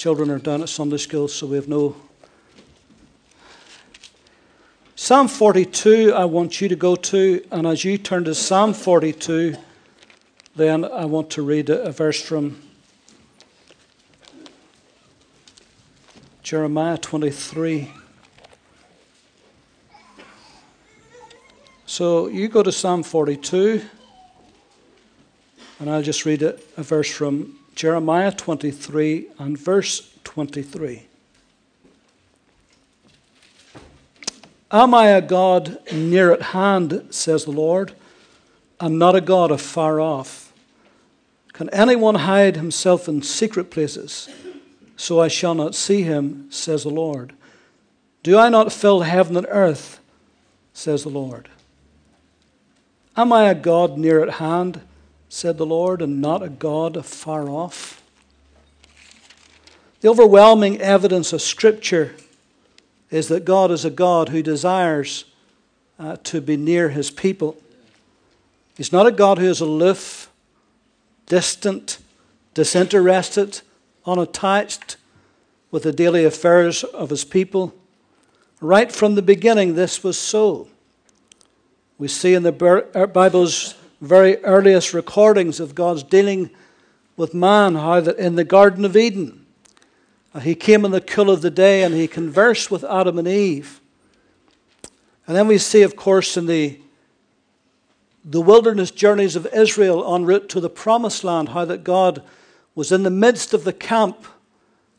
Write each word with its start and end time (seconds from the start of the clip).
Children 0.00 0.30
are 0.30 0.38
down 0.38 0.62
at 0.62 0.70
Sunday 0.70 0.96
school, 0.96 1.28
so 1.28 1.46
we 1.46 1.56
have 1.56 1.68
no. 1.68 1.94
Psalm 4.96 5.28
42, 5.28 6.14
I 6.14 6.24
want 6.24 6.62
you 6.62 6.70
to 6.70 6.74
go 6.74 6.96
to, 6.96 7.46
and 7.50 7.66
as 7.66 7.84
you 7.84 7.98
turn 7.98 8.24
to 8.24 8.34
Psalm 8.34 8.72
42, 8.72 9.56
then 10.56 10.86
I 10.86 11.04
want 11.04 11.28
to 11.32 11.42
read 11.42 11.68
a, 11.68 11.92
verse 11.92 12.22
from 12.22 12.62
Jeremiah 16.42 16.96
23. 16.96 17.92
So 21.84 22.28
you 22.28 22.48
go 22.48 22.62
to 22.62 22.72
Psalm 22.72 23.02
42, 23.02 23.82
and 25.78 25.90
I'll 25.90 26.00
just 26.00 26.24
read 26.24 26.42
a 26.42 26.56
verse 26.78 27.10
from 27.10 27.59
Jeremiah 27.80 28.30
23 28.30 29.28
and 29.38 29.56
verse 29.56 30.14
23. 30.24 31.06
Am 34.70 34.92
I 34.92 35.06
a 35.06 35.22
God 35.22 35.78
near 35.90 36.30
at 36.30 36.42
hand, 36.42 37.06
says 37.08 37.46
the 37.46 37.52
Lord, 37.52 37.94
and 38.78 38.98
not 38.98 39.16
a 39.16 39.22
God 39.22 39.50
afar 39.50 39.98
off? 39.98 40.52
Can 41.54 41.70
anyone 41.70 42.16
hide 42.16 42.56
himself 42.56 43.08
in 43.08 43.22
secret 43.22 43.70
places? 43.70 44.28
so 44.98 45.18
I 45.18 45.28
shall 45.28 45.54
not 45.54 45.74
see 45.74 46.02
him, 46.02 46.48
says 46.50 46.82
the 46.82 46.90
Lord. 46.90 47.32
Do 48.22 48.36
I 48.36 48.50
not 48.50 48.74
fill 48.74 49.00
heaven 49.00 49.38
and 49.38 49.46
earth, 49.48 50.00
says 50.74 51.04
the 51.04 51.08
Lord? 51.08 51.48
Am 53.16 53.32
I 53.32 53.44
a 53.44 53.54
God 53.54 53.96
near 53.96 54.22
at 54.22 54.34
hand, 54.34 54.82
said 55.30 55.56
the 55.56 55.64
Lord, 55.64 56.02
and 56.02 56.20
not 56.20 56.42
a 56.42 56.50
God 56.50 56.96
afar 56.96 57.48
off? 57.48 58.02
The 60.02 60.08
overwhelming 60.08 60.80
evidence 60.80 61.32
of 61.32 61.40
Scripture 61.40 62.14
is 63.10 63.28
that 63.28 63.46
God 63.46 63.70
is 63.70 63.84
a 63.84 63.90
God 63.90 64.28
who 64.28 64.42
desires 64.42 65.24
uh, 65.98 66.16
to 66.24 66.40
be 66.42 66.58
near 66.58 66.90
his 66.90 67.10
people. 67.10 67.56
He's 68.76 68.92
not 68.92 69.06
a 69.06 69.12
God 69.12 69.38
who 69.38 69.46
is 69.46 69.60
aloof, 69.60 70.30
distant, 71.26 71.98
disinterested 72.52 73.62
unattached 74.06 74.96
with 75.70 75.84
the 75.84 75.92
daily 75.92 76.24
affairs 76.24 76.82
of 76.82 77.10
his 77.10 77.24
people. 77.24 77.74
Right 78.60 78.90
from 78.90 79.14
the 79.14 79.22
beginning, 79.22 79.74
this 79.74 80.02
was 80.02 80.18
so. 80.18 80.68
We 81.98 82.08
see 82.08 82.34
in 82.34 82.42
the 82.42 82.90
uh, 82.94 83.06
Bible's 83.06 83.74
very 84.00 84.42
earliest 84.44 84.94
recordings 84.94 85.60
of 85.60 85.74
God's 85.74 86.02
dealing 86.02 86.50
with 87.16 87.34
man 87.34 87.74
how 87.74 88.00
that 88.00 88.18
in 88.18 88.36
the 88.36 88.44
Garden 88.44 88.84
of 88.84 88.96
Eden, 88.96 89.46
uh, 90.34 90.40
he 90.40 90.54
came 90.54 90.84
in 90.84 90.90
the 90.90 91.00
cool 91.00 91.30
of 91.30 91.42
the 91.42 91.50
day 91.50 91.82
and 91.82 91.94
he 91.94 92.08
conversed 92.08 92.70
with 92.70 92.84
Adam 92.84 93.18
and 93.18 93.28
Eve. 93.28 93.80
And 95.26 95.36
then 95.36 95.46
we 95.46 95.58
see, 95.58 95.82
of 95.82 95.96
course, 95.96 96.36
in 96.36 96.46
the 96.46 96.80
the 98.24 98.40
wilderness 98.40 98.90
journeys 98.90 99.36
of 99.36 99.46
Israel 99.46 100.14
en 100.14 100.24
route 100.24 100.48
to 100.50 100.60
the 100.60 100.70
promised 100.70 101.24
land, 101.24 101.50
how 101.50 101.64
that 101.64 101.84
God 101.84 102.22
was 102.74 102.92
in 102.92 103.02
the 103.02 103.10
midst 103.10 103.54
of 103.54 103.64
the 103.64 103.72
camp. 103.72 104.26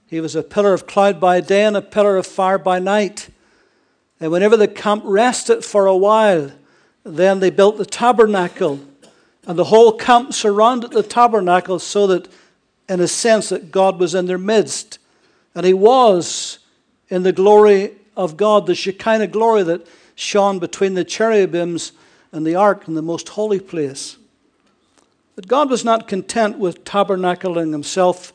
He 0.08 0.20
was 0.20 0.36
a 0.36 0.44
pillar 0.44 0.74
of 0.74 0.88
cloud 0.88 1.20
by 1.20 1.40
day 1.40 1.64
and 1.64 1.78
a 1.78 1.82
pillar 1.82 2.18
of 2.18 2.26
fire 2.26 2.58
by 2.58 2.80
night. 2.80 3.30
And 4.20 4.32
whenever 4.32 4.58
the 4.58 4.68
camp 4.68 5.04
rested 5.06 5.64
for 5.64 5.86
a 5.86 5.96
while, 5.96 6.52
then 7.04 7.40
they 7.40 7.50
built 7.50 7.78
the 7.78 7.86
tabernacle. 7.86 8.80
And 9.47 9.58
the 9.58 9.66
whole 9.66 9.94
camp 9.94 10.34
surrounded 10.34 10.92
the 10.92 11.03
tabernacle 11.03 11.80
so 11.80 12.08
that, 12.08 12.28
in 12.88 13.00
a 13.00 13.08
sense, 13.08 13.50
that 13.50 13.72
God 13.72 14.00
was 14.00 14.14
in 14.14 14.28
their 14.28 14.38
midst. 14.38 15.00
And 15.56 15.66
He 15.66 15.73
was 15.73 16.59
in 17.09 17.23
the 17.23 17.34
glory 17.34 17.94
of 18.16 18.38
God, 18.38 18.66
the 18.66 18.75
Shekinah 18.75 19.28
glory 19.28 19.64
that 19.64 19.88
shone 20.16 20.59
between 20.59 20.94
the 20.94 21.03
cherubims 21.03 21.91
and 22.31 22.46
the 22.46 22.56
ark 22.56 22.88
in 22.88 22.94
the 22.94 23.01
most 23.01 23.30
holy 23.30 23.59
place. 23.59 24.18
But 25.35 25.47
God 25.47 25.69
was 25.69 25.84
not 25.84 26.07
content 26.07 26.57
with 26.57 26.84
tabernacling 26.84 27.72
himself 27.72 28.34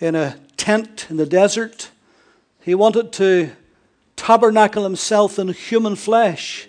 in 0.00 0.14
a 0.14 0.36
tent 0.56 1.06
in 1.10 1.16
the 1.16 1.26
desert. 1.26 1.90
He 2.60 2.74
wanted 2.74 3.12
to 3.14 3.50
tabernacle 4.16 4.84
himself 4.84 5.38
in 5.38 5.48
human 5.48 5.96
flesh. 5.96 6.68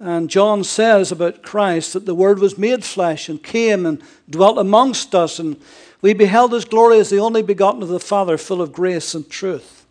And 0.00 0.30
John 0.30 0.62
says 0.62 1.10
about 1.10 1.42
Christ 1.42 1.92
that 1.92 2.06
the 2.06 2.14
Word 2.14 2.38
was 2.38 2.56
made 2.56 2.84
flesh 2.84 3.28
and 3.28 3.42
came 3.42 3.84
and 3.84 4.00
dwelt 4.30 4.58
amongst 4.58 5.14
us, 5.14 5.38
and 5.38 5.60
we 6.00 6.14
beheld 6.14 6.52
his 6.52 6.64
glory 6.64 7.00
as 7.00 7.10
the 7.10 7.18
only 7.18 7.42
begotten 7.42 7.82
of 7.82 7.88
the 7.88 7.98
Father, 7.98 8.38
full 8.38 8.62
of 8.62 8.72
grace 8.72 9.14
and 9.14 9.28
truth. 9.28 9.86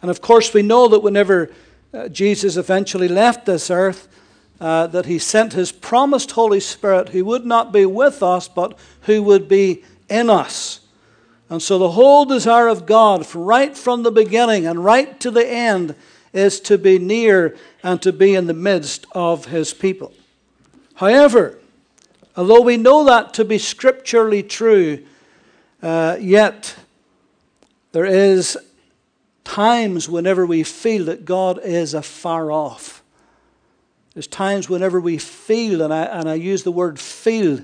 And 0.00 0.10
of 0.10 0.22
course, 0.22 0.54
we 0.54 0.62
know 0.62 0.88
that 0.88 1.02
whenever 1.02 1.50
uh, 1.92 2.08
Jesus 2.08 2.56
eventually 2.56 3.08
left 3.08 3.44
this 3.44 3.70
earth, 3.70 4.08
uh, 4.60 4.86
that 4.88 5.06
he 5.06 5.18
sent 5.18 5.52
his 5.52 5.72
promised 5.72 6.32
Holy 6.32 6.60
Spirit 6.60 7.10
who 7.10 7.24
would 7.24 7.44
not 7.44 7.72
be 7.72 7.86
with 7.86 8.22
us, 8.22 8.48
but 8.48 8.78
who 9.02 9.22
would 9.22 9.48
be 9.48 9.84
in 10.08 10.30
us. 10.30 10.80
And 11.50 11.62
so 11.62 11.78
the 11.78 11.90
whole 11.90 12.24
desire 12.24 12.68
of 12.68 12.86
God, 12.86 13.26
right 13.34 13.76
from 13.76 14.02
the 14.02 14.10
beginning 14.10 14.66
and 14.66 14.84
right 14.84 15.18
to 15.20 15.30
the 15.30 15.46
end, 15.46 15.94
is 16.32 16.60
to 16.60 16.78
be 16.78 16.98
near 16.98 17.56
and 17.82 18.00
to 18.02 18.12
be 18.12 18.34
in 18.34 18.46
the 18.46 18.54
midst 18.54 19.06
of 19.12 19.46
his 19.46 19.72
people. 19.72 20.12
However, 20.94 21.58
although 22.36 22.60
we 22.60 22.76
know 22.76 23.04
that 23.04 23.34
to 23.34 23.44
be 23.44 23.58
scripturally 23.58 24.42
true, 24.42 25.04
uh, 25.82 26.16
yet 26.20 26.76
there 27.92 28.04
is 28.04 28.58
times 29.44 30.08
whenever 30.08 30.44
we 30.44 30.62
feel 30.62 31.06
that 31.06 31.24
God 31.24 31.60
is 31.64 31.94
afar 31.94 32.52
off. 32.52 33.02
There's 34.14 34.26
times 34.26 34.68
whenever 34.68 35.00
we 35.00 35.16
feel, 35.16 35.80
and 35.80 35.94
I, 35.94 36.02
and 36.02 36.28
I 36.28 36.34
use 36.34 36.64
the 36.64 36.72
word 36.72 36.98
feel 36.98 37.60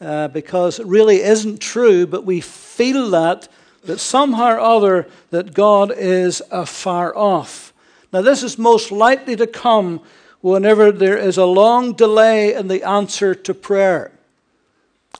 uh, 0.00 0.28
because 0.28 0.78
it 0.78 0.86
really 0.86 1.20
isn't 1.20 1.60
true, 1.60 2.06
but 2.06 2.24
we 2.24 2.40
feel 2.40 3.10
that, 3.10 3.48
that 3.84 4.00
somehow 4.00 4.54
or 4.54 4.60
other 4.60 5.08
that 5.30 5.54
God 5.54 5.92
is 5.94 6.42
afar 6.50 7.16
off. 7.16 7.71
Now, 8.12 8.22
this 8.22 8.42
is 8.42 8.58
most 8.58 8.92
likely 8.92 9.36
to 9.36 9.46
come 9.46 10.00
whenever 10.40 10.92
there 10.92 11.16
is 11.16 11.38
a 11.38 11.46
long 11.46 11.92
delay 11.92 12.54
in 12.54 12.68
the 12.68 12.82
answer 12.82 13.34
to 13.34 13.54
prayer, 13.54 14.12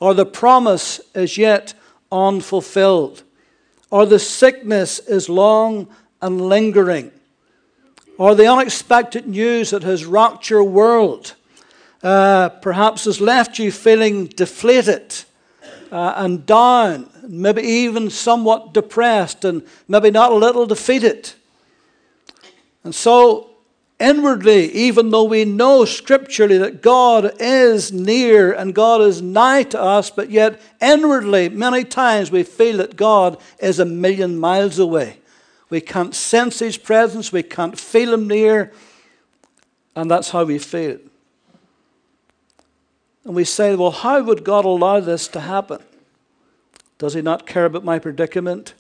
or 0.01 0.15
the 0.15 0.27
promise 0.27 1.01
is 1.15 1.39
yet 1.39 1.75
unfulfilled, 2.11 3.23
or 3.91 4.05
the 4.05 4.19
sickness 4.19 4.99
is 4.99 5.29
long 5.29 5.89
and 6.21 6.41
lingering 6.41 7.13
or 8.19 8.35
the 8.35 8.47
unexpected 8.47 9.27
news 9.27 9.71
that 9.71 9.83
has 9.83 10.05
rocked 10.05 10.51
your 10.51 10.65
world, 10.65 11.35
uh, 12.03 12.49
perhaps 12.49 13.05
has 13.05 13.21
left 13.21 13.59
you 13.59 13.73
feeling 13.73 14.27
deflated 14.27 15.13
uh, 15.91 16.15
and 16.17 16.47
down, 16.47 17.09
maybe 17.27 17.63
even 17.63 18.11
somewhat 18.11 18.73
depressed 18.73 19.45
and 19.45 19.63
maybe 19.89 20.11
not 20.11 20.33
a 20.33 20.37
little 20.37 20.67
defeated. 20.67 21.33
And 22.85 22.95
so, 22.95 23.51
inwardly, 24.01 24.73
even 24.73 25.11
though 25.11 25.25
we 25.25 25.45
know 25.45 25.85
scripturally 25.85 26.59
that 26.59 26.83
God 26.83 27.33
is 27.41 27.93
near 27.93 28.53
and 28.53 28.75
God 28.75 29.01
is 29.03 29.23
nigh 29.23 29.63
to 29.65 29.81
us, 29.81 30.11
but 30.11 30.31
yet 30.31 30.61
inwardly, 30.81 31.49
many 31.49 31.85
times 31.85 32.31
we 32.31 32.43
feel 32.43 32.79
that 32.79 32.97
God 32.97 33.39
is 33.61 33.79
a 33.79 33.85
million 33.85 34.39
miles 34.39 34.79
away. 34.79 35.19
We 35.71 35.81
can't 35.81 36.15
sense 36.15 36.59
His 36.59 36.77
presence. 36.77 37.33
We 37.33 37.43
can't 37.43 37.79
feel 37.79 38.13
Him 38.13 38.27
near. 38.27 38.73
And 39.95 40.11
that's 40.11 40.31
how 40.31 40.45
we 40.45 40.59
feel. 40.59 40.99
And 43.25 43.35
we 43.35 43.45
say, 43.45 43.77
well, 43.77 43.93
how 43.93 44.23
would 44.23 44.45
God 44.45 44.65
allow 44.65 45.01
this 45.01 45.29
to 45.29 45.41
happen? 45.41 45.81
Does 46.99 47.15
He 47.15 47.23
not 47.23 47.47
care 47.47 47.67
about 47.67 47.85
my 47.85 47.99
predicament? 47.99 48.75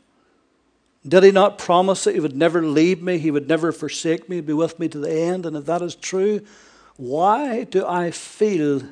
Did 1.07 1.25
He 1.25 1.31
not 1.31 1.59
promise 1.59 2.05
that 2.05 2.15
He 2.15 2.21
would 2.21 2.37
never 2.37 2.63
leave 2.63 3.03
me? 3.03 3.19
He 3.19 3.31
would 3.31 3.49
never 3.49 3.73
forsake 3.73 4.29
me, 4.29 4.41
be 4.41 4.53
with 4.53 4.79
me 4.79 4.89
to 4.89 4.99
the 4.99 5.13
end? 5.13 5.47
And 5.47 5.57
if 5.57 5.67
that 5.67 5.83
is 5.83 5.95
true, 5.95 6.45
why 6.97 7.65
do 7.65 7.87
I 7.87 8.11
feel 8.11 8.83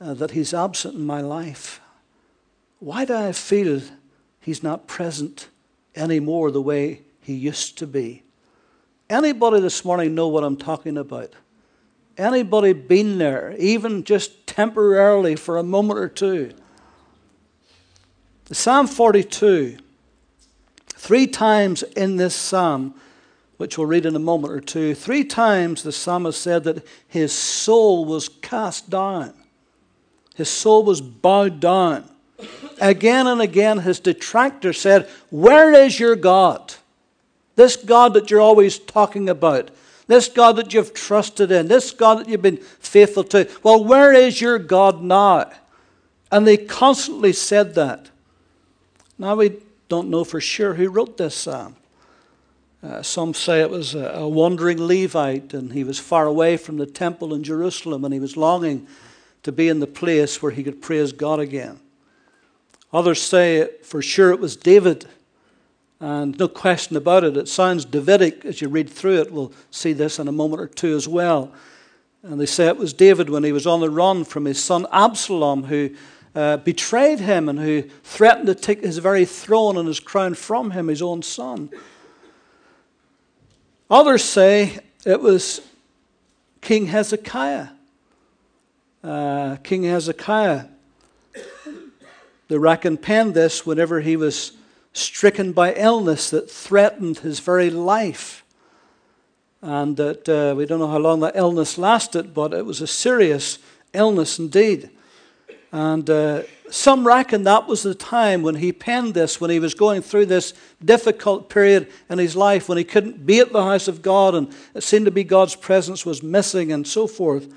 uh, 0.00 0.14
that 0.14 0.32
He's 0.32 0.54
absent 0.54 0.94
in 0.94 1.06
my 1.06 1.20
life? 1.20 1.80
Why 2.78 3.04
do 3.04 3.14
I 3.14 3.32
feel 3.32 3.82
He's 4.40 4.62
not 4.62 4.86
present 4.86 5.48
anymore 5.94 6.50
the 6.50 6.62
way 6.62 7.02
he 7.20 7.34
used 7.34 7.78
to 7.78 7.86
be. 7.86 8.22
Anybody 9.08 9.60
this 9.60 9.84
morning 9.84 10.14
know 10.14 10.28
what 10.28 10.44
I'm 10.44 10.56
talking 10.56 10.96
about? 10.96 11.32
Anybody 12.16 12.72
been 12.72 13.18
there, 13.18 13.54
even 13.58 14.04
just 14.04 14.46
temporarily 14.46 15.36
for 15.36 15.58
a 15.58 15.62
moment 15.62 15.98
or 15.98 16.08
two? 16.08 16.52
Psalm 18.50 18.86
42, 18.86 19.78
three 21.00 21.26
times 21.26 21.82
in 21.82 22.16
this 22.16 22.36
psalm, 22.36 22.94
which 23.56 23.78
we'll 23.78 23.86
read 23.86 24.04
in 24.04 24.14
a 24.14 24.20
moment 24.20 24.52
or 24.52 24.60
two, 24.60 24.94
three 24.94 25.24
times 25.24 25.82
the 25.82 25.92
psalmist 25.92 26.40
said 26.40 26.64
that 26.64 26.86
his 27.08 27.32
soul 27.32 28.04
was 28.04 28.28
cast 28.28 28.90
down. 28.90 29.32
His 30.34 30.50
soul 30.50 30.84
was 30.84 31.00
bowed 31.00 31.58
down. 31.58 32.04
again 32.82 33.26
and 33.26 33.40
again 33.40 33.78
his 33.78 33.98
detractor 33.98 34.74
said, 34.74 35.08
Where 35.30 35.72
is 35.72 35.98
your 35.98 36.16
God? 36.16 36.74
This 37.56 37.76
God 37.76 38.12
that 38.12 38.30
you're 38.30 38.40
always 38.42 38.78
talking 38.78 39.30
about. 39.30 39.70
This 40.06 40.28
God 40.28 40.56
that 40.56 40.74
you've 40.74 40.92
trusted 40.92 41.50
in. 41.50 41.68
This 41.68 41.92
God 41.92 42.18
that 42.18 42.28
you've 42.28 42.42
been 42.42 42.58
faithful 42.58 43.24
to. 43.24 43.48
Well, 43.62 43.82
where 43.82 44.12
is 44.12 44.40
your 44.40 44.58
God 44.58 45.02
now? 45.02 45.50
And 46.30 46.46
they 46.46 46.58
constantly 46.58 47.32
said 47.32 47.74
that. 47.76 48.10
Now 49.18 49.36
we 49.36 49.60
don't 49.90 50.08
know 50.08 50.24
for 50.24 50.40
sure 50.40 50.74
who 50.74 50.88
wrote 50.88 51.18
this 51.18 51.34
psalm. 51.34 51.76
Uh, 52.82 53.02
some 53.02 53.34
say 53.34 53.60
it 53.60 53.68
was 53.68 53.94
a, 53.94 54.06
a, 54.06 54.28
wandering 54.28 54.78
Levite 54.78 55.52
and 55.52 55.72
he 55.72 55.84
was 55.84 55.98
far 55.98 56.26
away 56.26 56.56
from 56.56 56.78
the 56.78 56.86
temple 56.86 57.34
in 57.34 57.42
Jerusalem 57.42 58.06
and 58.06 58.14
he 58.14 58.20
was 58.20 58.38
longing 58.38 58.86
to 59.42 59.52
be 59.52 59.68
in 59.68 59.80
the 59.80 59.86
place 59.86 60.40
where 60.40 60.52
he 60.52 60.62
could 60.62 60.80
praise 60.80 61.12
God 61.12 61.40
again. 61.40 61.78
Others 62.92 63.20
say 63.20 63.68
for 63.82 64.00
sure 64.00 64.30
it 64.30 64.40
was 64.40 64.56
David, 64.56 65.06
and 66.00 66.38
no 66.38 66.48
question 66.48 66.96
about 66.96 67.24
it. 67.24 67.36
It 67.36 67.48
sounds 67.48 67.84
Davidic 67.84 68.44
as 68.44 68.62
you 68.62 68.68
read 68.68 68.88
through 68.88 69.20
it. 69.20 69.32
We'll 69.32 69.52
see 69.70 69.92
this 69.92 70.18
in 70.18 70.28
a 70.28 70.32
moment 70.32 70.62
or 70.62 70.66
two 70.66 70.96
as 70.96 71.06
well. 71.06 71.52
And 72.22 72.40
they 72.40 72.46
say 72.46 72.66
it 72.68 72.76
was 72.76 72.92
David 72.92 73.28
when 73.28 73.44
he 73.44 73.52
was 73.52 73.66
on 73.66 73.80
the 73.80 73.90
run 73.90 74.24
from 74.24 74.44
his 74.44 74.62
son 74.62 74.86
Absalom, 74.92 75.64
who 75.64 75.90
uh, 76.34 76.58
betrayed 76.58 77.20
him 77.20 77.48
and 77.48 77.58
who 77.58 77.82
threatened 78.02 78.46
to 78.46 78.54
take 78.54 78.82
his 78.82 78.98
very 78.98 79.24
throne 79.24 79.76
and 79.76 79.88
his 79.88 80.00
crown 80.00 80.34
from 80.34 80.70
him, 80.70 80.88
his 80.88 81.02
own 81.02 81.22
son. 81.22 81.70
Others 83.90 84.22
say 84.22 84.78
it 85.04 85.20
was 85.20 85.60
King 86.60 86.86
Hezekiah. 86.86 87.68
Uh, 89.02 89.56
King 89.64 89.84
Hezekiah, 89.84 90.66
they 92.48 92.58
reckon, 92.58 92.96
penned 92.96 93.34
this 93.34 93.64
whenever 93.64 94.00
he 94.00 94.16
was 94.16 94.52
stricken 94.92 95.52
by 95.52 95.72
illness 95.74 96.30
that 96.30 96.50
threatened 96.50 97.18
his 97.18 97.40
very 97.40 97.70
life. 97.70 98.44
And 99.62 99.96
that 99.96 100.28
uh, 100.28 100.54
we 100.56 100.66
don't 100.66 100.78
know 100.78 100.88
how 100.88 100.98
long 100.98 101.20
that 101.20 101.36
illness 101.36 101.76
lasted, 101.76 102.32
but 102.32 102.52
it 102.52 102.64
was 102.64 102.80
a 102.80 102.86
serious 102.86 103.58
illness 103.92 104.38
indeed. 104.38 104.90
And 105.72 106.08
uh, 106.10 106.42
some 106.70 107.06
reckon 107.06 107.44
that 107.44 107.68
was 107.68 107.82
the 107.82 107.94
time 107.94 108.42
when 108.42 108.56
he 108.56 108.72
penned 108.72 109.14
this, 109.14 109.40
when 109.40 109.50
he 109.50 109.60
was 109.60 109.74
going 109.74 110.02
through 110.02 110.26
this 110.26 110.52
difficult 110.84 111.48
period 111.48 111.88
in 112.08 112.18
his 112.18 112.34
life, 112.34 112.68
when 112.68 112.78
he 112.78 112.84
couldn't 112.84 113.24
be 113.24 113.38
at 113.38 113.52
the 113.52 113.62
house 113.62 113.86
of 113.86 114.02
God 114.02 114.34
and 114.34 114.52
it 114.74 114.82
seemed 114.82 115.04
to 115.04 115.10
be 115.10 115.22
God's 115.22 115.54
presence 115.54 116.04
was 116.04 116.22
missing 116.22 116.72
and 116.72 116.86
so 116.86 117.06
forth. 117.06 117.52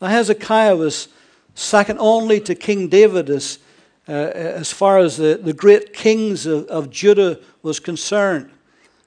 Now, 0.00 0.08
Hezekiah 0.08 0.76
was 0.76 1.08
second 1.54 1.98
only 2.00 2.40
to 2.40 2.54
King 2.54 2.88
David 2.88 3.30
as, 3.30 3.60
uh, 4.08 4.12
as 4.12 4.72
far 4.72 4.98
as 4.98 5.16
the, 5.16 5.40
the 5.40 5.52
great 5.52 5.92
kings 5.92 6.46
of, 6.46 6.66
of 6.66 6.90
Judah 6.90 7.38
was 7.62 7.78
concerned. 7.80 8.50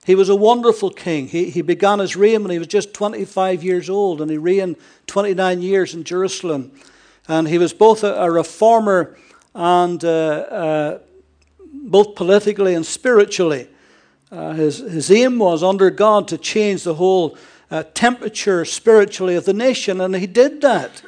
He 0.05 0.15
was 0.15 0.29
a 0.29 0.35
wonderful 0.35 0.89
king. 0.89 1.27
He, 1.27 1.49
he 1.49 1.61
began 1.61 1.99
his 1.99 2.15
reign 2.15 2.41
when 2.41 2.51
he 2.51 2.57
was 2.57 2.67
just 2.67 2.93
25 2.93 3.63
years 3.63 3.89
old, 3.89 4.21
and 4.21 4.31
he 4.31 4.37
reigned 4.37 4.77
29 5.07 5.61
years 5.61 5.93
in 5.93 6.03
Jerusalem. 6.03 6.71
And 7.29 7.47
he 7.47 7.59
was 7.59 7.73
both 7.73 8.03
a, 8.03 8.15
a 8.15 8.31
reformer 8.31 9.15
and 9.53 10.03
uh, 10.03 10.07
uh, 10.07 10.99
both 11.71 12.15
politically 12.15 12.73
and 12.73 12.85
spiritually. 12.85 13.67
Uh, 14.31 14.53
his, 14.53 14.79
his 14.79 15.11
aim 15.11 15.37
was 15.37 15.63
under 15.63 15.91
God 15.91 16.27
to 16.29 16.37
change 16.39 16.83
the 16.83 16.95
whole 16.95 17.37
uh, 17.69 17.83
temperature 17.93 18.65
spiritually 18.65 19.35
of 19.35 19.45
the 19.45 19.53
nation, 19.53 20.01
and 20.01 20.15
he 20.15 20.25
did 20.25 20.61
that. 20.61 21.03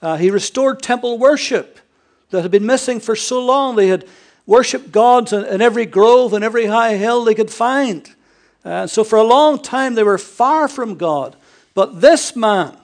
Uh, 0.00 0.16
he 0.16 0.30
restored 0.30 0.82
temple 0.82 1.16
worship 1.16 1.78
that 2.30 2.42
had 2.42 2.50
been 2.50 2.66
missing 2.66 2.98
for 2.98 3.14
so 3.14 3.44
long. 3.44 3.76
They 3.76 3.86
had 3.86 4.04
worshipped 4.46 4.90
gods 4.90 5.32
in, 5.32 5.44
in 5.44 5.60
every 5.60 5.86
grove 5.86 6.32
and 6.32 6.44
every 6.44 6.66
high 6.66 6.96
hill 6.96 7.24
they 7.24 7.34
could 7.34 7.50
find. 7.50 8.12
Uh, 8.64 8.88
so 8.88 9.04
for 9.04 9.16
a 9.16 9.22
long 9.22 9.60
time 9.60 9.94
they 9.94 10.02
were 10.02 10.18
far 10.18 10.66
from 10.66 10.96
God. 10.96 11.36
But 11.74 12.00
this 12.00 12.34
man 12.34 12.76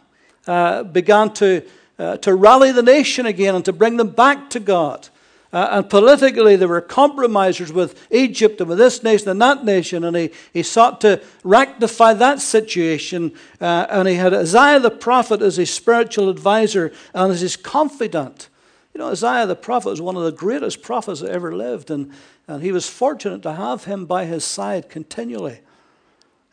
began 0.93 1.33
to 1.35 1.63
uh, 1.99 2.17
to 2.19 2.35
rally 2.35 2.73
the 2.73 2.83
nation 2.83 3.27
again 3.27 3.55
and 3.55 3.65
to 3.65 3.73
bring 3.73 3.97
them 3.97 4.11
back 4.11 4.51
to 4.51 4.61
God. 4.61 5.09
Uh, 5.51 5.69
and 5.71 5.89
politically, 5.89 6.57
they 6.57 6.67
were 6.67 6.81
compromisers 6.83 7.73
with 7.73 8.07
Egypt 8.11 8.61
and 8.61 8.69
with 8.69 8.77
this 8.77 9.03
nation 9.03 9.31
and 9.31 9.41
that 9.41 9.65
nation, 9.65 10.05
and 10.05 10.15
he, 10.15 10.31
he 10.53 10.63
sought 10.63 11.01
to 11.01 11.23
rectify 11.43 12.13
that 12.13 12.41
situation. 12.41 13.33
Uh, 13.59 13.87
and 13.89 14.07
he 14.09 14.15
had 14.15 14.35
Isaiah 14.35 14.79
the 14.79 14.91
prophet 14.91 15.41
as 15.41 15.57
his 15.57 15.73
spiritual 15.73 16.29
advisor 16.29 16.93
and 17.15 17.33
as 17.33 17.41
his 17.41 17.57
confidant. 17.57 18.51
You 18.93 18.99
know, 18.99 19.11
Isaiah 19.11 19.47
the 19.47 19.57
prophet 19.57 19.89
was 19.91 20.03
one 20.03 20.17
of 20.17 20.25
the 20.25 20.33
greatest 20.33 20.83
prophets 20.83 21.21
that 21.21 21.31
ever 21.31 21.57
lived, 21.57 21.91
and, 21.91 22.13
and 22.47 22.63
he 22.63 22.71
was 22.71 22.87
fortunate 22.87 23.43
to 23.43 23.55
have 23.55 23.85
him 23.85 24.05
by 24.05 24.27
his 24.27 24.45
side 24.45 24.91
continually. 24.91 25.61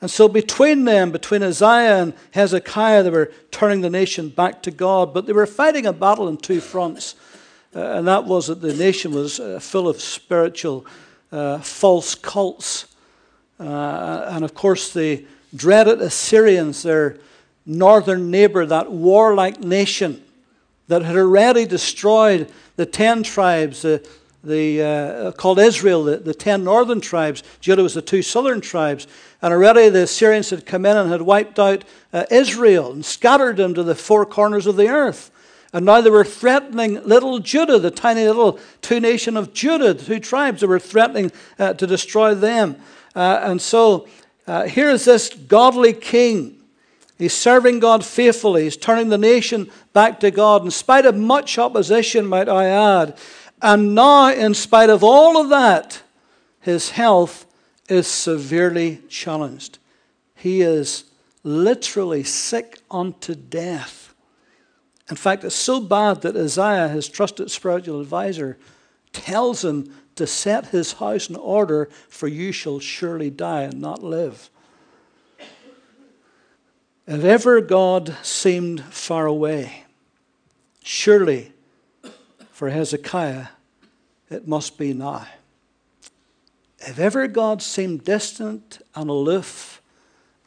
And 0.02 0.12
so, 0.12 0.28
between 0.28 0.86
them, 0.86 1.12
between 1.12 1.42
Isaiah 1.42 2.02
and 2.02 2.14
Hezekiah, 2.32 3.04
they 3.04 3.10
were 3.10 3.32
turning 3.52 3.82
the 3.82 3.90
nation 3.90 4.30
back 4.30 4.62
to 4.64 4.72
God. 4.72 5.14
But 5.14 5.26
they 5.26 5.34
were 5.34 5.46
fighting 5.46 5.86
a 5.86 5.94
battle 5.94 6.28
on 6.28 6.38
two 6.38 6.60
fronts. 6.60 7.16
Uh, 7.76 7.80
and 7.80 8.08
that 8.08 8.26
was 8.26 8.48
that 8.48 8.62
the 8.62 8.74
nation 8.74 9.14
was 9.14 9.40
uh, 9.40 9.60
full 9.60 9.88
of 9.88 10.02
spiritual 10.02 10.86
uh, 11.32 11.60
false 11.60 12.16
cults. 12.16 12.88
Uh, 13.60 14.28
and 14.30 14.44
of 14.44 14.54
course, 14.54 14.94
the 14.94 15.26
dreaded 15.56 16.02
Assyrians, 16.02 16.84
their 16.84 17.18
northern 17.66 18.30
neighbor, 18.30 18.66
that 18.66 18.92
warlike 18.92 19.62
nation 19.62 20.22
that 20.88 21.02
had 21.02 21.16
already 21.16 21.66
destroyed 21.66 22.52
the 22.76 22.86
ten 22.86 23.24
tribes, 23.24 23.82
the 23.82 24.08
the, 24.46 24.82
uh, 24.82 25.32
called 25.32 25.60
Israel, 25.60 26.04
the, 26.04 26.18
the 26.18 26.34
ten 26.34 26.64
northern 26.64 27.02
tribes. 27.02 27.44
Judah 27.60 27.84
was 27.84 27.96
the 27.96 28.02
two 28.02 28.22
southern 28.22 28.62
tribes. 28.62 29.08
And 29.46 29.54
already 29.54 29.90
the 29.90 30.02
Assyrians 30.02 30.50
had 30.50 30.66
come 30.66 30.88
in 30.88 30.98
and 30.98 31.12
had 31.12 31.22
wiped 31.22 31.60
out 31.60 31.84
uh, 32.12 32.26
Israel 32.32 32.92
and 32.92 33.06
scattered 33.06 33.58
them 33.58 33.76
to 33.76 33.84
the 33.84 33.94
four 33.94 34.26
corners 34.26 34.66
of 34.66 34.76
the 34.76 34.88
earth. 34.88 35.30
And 35.72 35.86
now 35.86 36.02
they 36.02 36.10
were 36.10 36.24
threatening 36.24 36.96
little 37.04 37.38
Judah, 37.38 37.78
the 37.78 37.92
tiny 37.92 38.26
little 38.26 38.60
two 38.82 39.00
nation 39.00 39.38
of 39.38 39.54
Judah, 39.54 39.94
the 39.94 40.04
two 40.04 40.20
tribes. 40.20 40.62
They 40.62 40.68
were 40.68 40.80
threatening 40.80 41.32
uh, 41.60 41.76
to 41.76 41.86
destroy 41.86 42.34
them. 42.34 42.78
Uh, 43.16 43.42
and 43.44 43.62
so 43.62 44.08
uh, 44.48 44.64
here 44.64 44.90
is 44.90 45.06
this 45.06 45.30
godly 45.30 45.94
king. 45.94 46.60
He's 47.20 47.36
serving 47.36 47.82
God 47.82 48.04
faithfully. 48.04 48.64
He's 48.64 48.76
turning 48.76 49.10
the 49.10 49.18
nation 49.20 49.70
back 49.94 50.20
to 50.22 50.32
God 50.32 50.66
in 50.66 50.72
spite 50.72 51.06
of 51.06 51.16
much 51.16 51.60
opposition, 51.60 52.26
might 52.26 52.50
I 52.50 52.66
add. 52.66 53.16
And 53.62 53.94
now, 53.94 54.32
in 54.32 54.56
spite 54.56 54.90
of 54.90 55.04
all 55.04 55.40
of 55.40 55.50
that, 55.50 56.02
his 56.62 56.90
health 56.90 57.45
is 57.88 58.08
severely 58.08 59.02
challenged. 59.10 59.78
He 60.36 60.62
is 60.62 61.06
literally 61.44 62.24
sick 62.24 62.80
unto 62.90 63.36
death. 63.36 64.14
In 65.10 65.16
fact, 65.16 65.44
it's 65.44 65.56
so 65.56 65.80
bad 65.80 66.22
that 66.22 66.36
Isaiah, 66.36 66.88
his 66.88 67.08
trusted 67.08 67.52
spiritual 67.52 68.02
advisor, 68.02 68.58
tells 69.14 69.64
him 69.64 69.94
to 70.16 70.26
set 70.26 70.68
his 70.68 70.94
house 70.94 71.30
in 71.30 71.36
order, 71.36 71.90
for 72.10 72.28
you 72.28 72.52
shall 72.52 72.80
surely 72.80 73.30
die 73.30 73.64
and 73.64 73.80
not 73.80 74.02
live. 74.02 74.50
If 77.08 77.24
ever 77.24 77.62
God 77.62 78.16
seemed 78.24 78.84
far 78.86 79.28
away, 79.28 79.84
surely 80.84 81.54
for 82.52 82.70
Hezekiah, 82.70 83.48
it 84.32 84.48
must 84.48 84.78
be 84.78 84.94
now. 84.94 85.28
If 86.86 87.00
ever 87.00 87.28
God 87.28 87.62
seemed 87.62 88.04
distant 88.04 88.80
and 88.94 89.10
aloof 89.10 89.82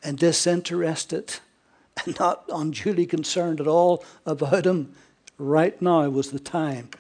and 0.03 0.17
disinterested 0.17 1.37
and 2.05 2.19
not 2.19 2.45
unduly 2.53 3.07
concerned 3.07 3.61
at 3.61 3.67
all 3.67 4.05
about 4.25 4.67
him, 4.67 4.95
right 5.37 5.81
now 5.83 6.09
was 6.09 6.31
the 6.31 6.39
time 6.39 6.91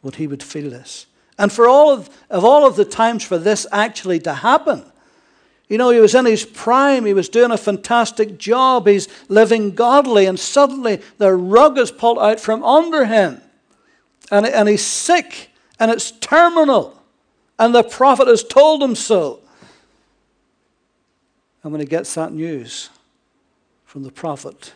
when 0.00 0.14
he 0.14 0.26
would 0.26 0.42
feel 0.42 0.70
this. 0.70 1.06
And 1.38 1.52
for 1.52 1.66
all 1.68 1.90
of, 1.90 2.10
of 2.28 2.44
all 2.44 2.66
of 2.66 2.76
the 2.76 2.84
times 2.84 3.24
for 3.24 3.38
this 3.38 3.66
actually 3.72 4.18
to 4.20 4.34
happen, 4.34 4.84
you 5.68 5.78
know, 5.78 5.90
he 5.90 6.00
was 6.00 6.16
in 6.16 6.26
his 6.26 6.44
prime. 6.44 7.06
He 7.06 7.14
was 7.14 7.28
doing 7.28 7.52
a 7.52 7.56
fantastic 7.56 8.38
job. 8.38 8.88
He's 8.88 9.06
living 9.28 9.70
godly. 9.70 10.26
And 10.26 10.38
suddenly 10.38 11.00
the 11.18 11.32
rug 11.32 11.78
is 11.78 11.92
pulled 11.92 12.18
out 12.18 12.40
from 12.40 12.64
under 12.64 13.04
him 13.04 13.40
and, 14.30 14.46
and 14.46 14.68
he's 14.68 14.84
sick 14.84 15.50
and 15.78 15.90
it's 15.90 16.10
terminal. 16.10 16.99
And 17.60 17.74
the 17.74 17.82
prophet 17.82 18.26
has 18.26 18.42
told 18.42 18.82
him 18.82 18.94
so. 18.94 19.40
And 21.62 21.70
when 21.72 21.80
he 21.82 21.86
gets 21.86 22.14
that 22.14 22.32
news 22.32 22.88
from 23.84 24.02
the 24.02 24.10
prophet, 24.10 24.72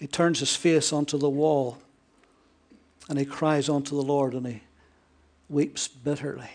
he 0.00 0.06
turns 0.06 0.40
his 0.40 0.56
face 0.56 0.90
onto 0.90 1.18
the 1.18 1.28
wall 1.28 1.76
and 3.10 3.18
he 3.18 3.26
cries 3.26 3.68
unto 3.68 3.94
the 3.94 4.02
Lord 4.02 4.32
and 4.32 4.46
he 4.46 4.62
weeps 5.50 5.86
bitterly. 5.86 6.48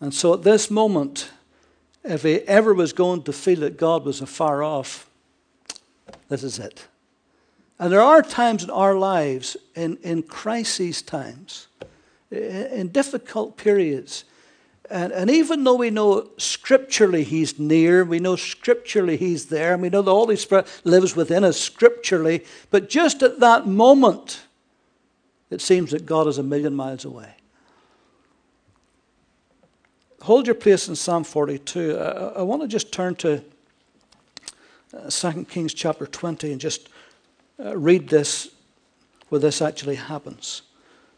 And 0.00 0.12
so 0.12 0.34
at 0.34 0.42
this 0.42 0.68
moment, 0.68 1.30
if 2.02 2.24
he 2.24 2.40
ever 2.40 2.74
was 2.74 2.92
going 2.92 3.22
to 3.22 3.32
feel 3.32 3.60
that 3.60 3.76
God 3.76 4.04
was 4.04 4.20
afar 4.20 4.64
off, 4.64 5.08
this 6.28 6.42
is 6.42 6.58
it. 6.58 6.88
And 7.78 7.92
there 7.92 8.02
are 8.02 8.20
times 8.20 8.64
in 8.64 8.70
our 8.70 8.96
lives, 8.96 9.56
in, 9.76 9.96
in 10.02 10.24
crises 10.24 11.02
times, 11.02 11.68
in 12.30 12.88
difficult 12.88 13.56
periods. 13.56 14.24
And, 14.90 15.12
and 15.12 15.30
even 15.30 15.62
though 15.62 15.76
we 15.76 15.90
know 15.90 16.30
scripturally 16.36 17.22
he's 17.22 17.58
near, 17.58 18.04
we 18.04 18.18
know 18.18 18.34
scripturally 18.34 19.16
he's 19.16 19.46
there, 19.46 19.72
and 19.72 19.82
we 19.82 19.88
know 19.88 20.02
the 20.02 20.14
Holy 20.14 20.36
Spirit 20.36 20.66
lives 20.82 21.14
within 21.14 21.44
us 21.44 21.60
scripturally, 21.60 22.44
but 22.70 22.88
just 22.88 23.22
at 23.22 23.38
that 23.38 23.66
moment, 23.68 24.42
it 25.48 25.60
seems 25.60 25.92
that 25.92 26.06
God 26.06 26.26
is 26.26 26.38
a 26.38 26.42
million 26.42 26.74
miles 26.74 27.04
away. 27.04 27.34
Hold 30.22 30.46
your 30.46 30.54
place 30.54 30.88
in 30.88 30.96
Psalm 30.96 31.24
42. 31.24 31.96
I, 31.96 32.10
I 32.10 32.42
want 32.42 32.62
to 32.62 32.68
just 32.68 32.92
turn 32.92 33.14
to 33.16 33.42
uh, 34.92 35.08
2 35.08 35.44
Kings 35.44 35.72
chapter 35.72 36.06
20 36.06 36.52
and 36.52 36.60
just 36.60 36.88
uh, 37.64 37.76
read 37.76 38.08
this 38.08 38.50
where 39.28 39.40
this 39.40 39.62
actually 39.62 39.94
happens. 39.94 40.62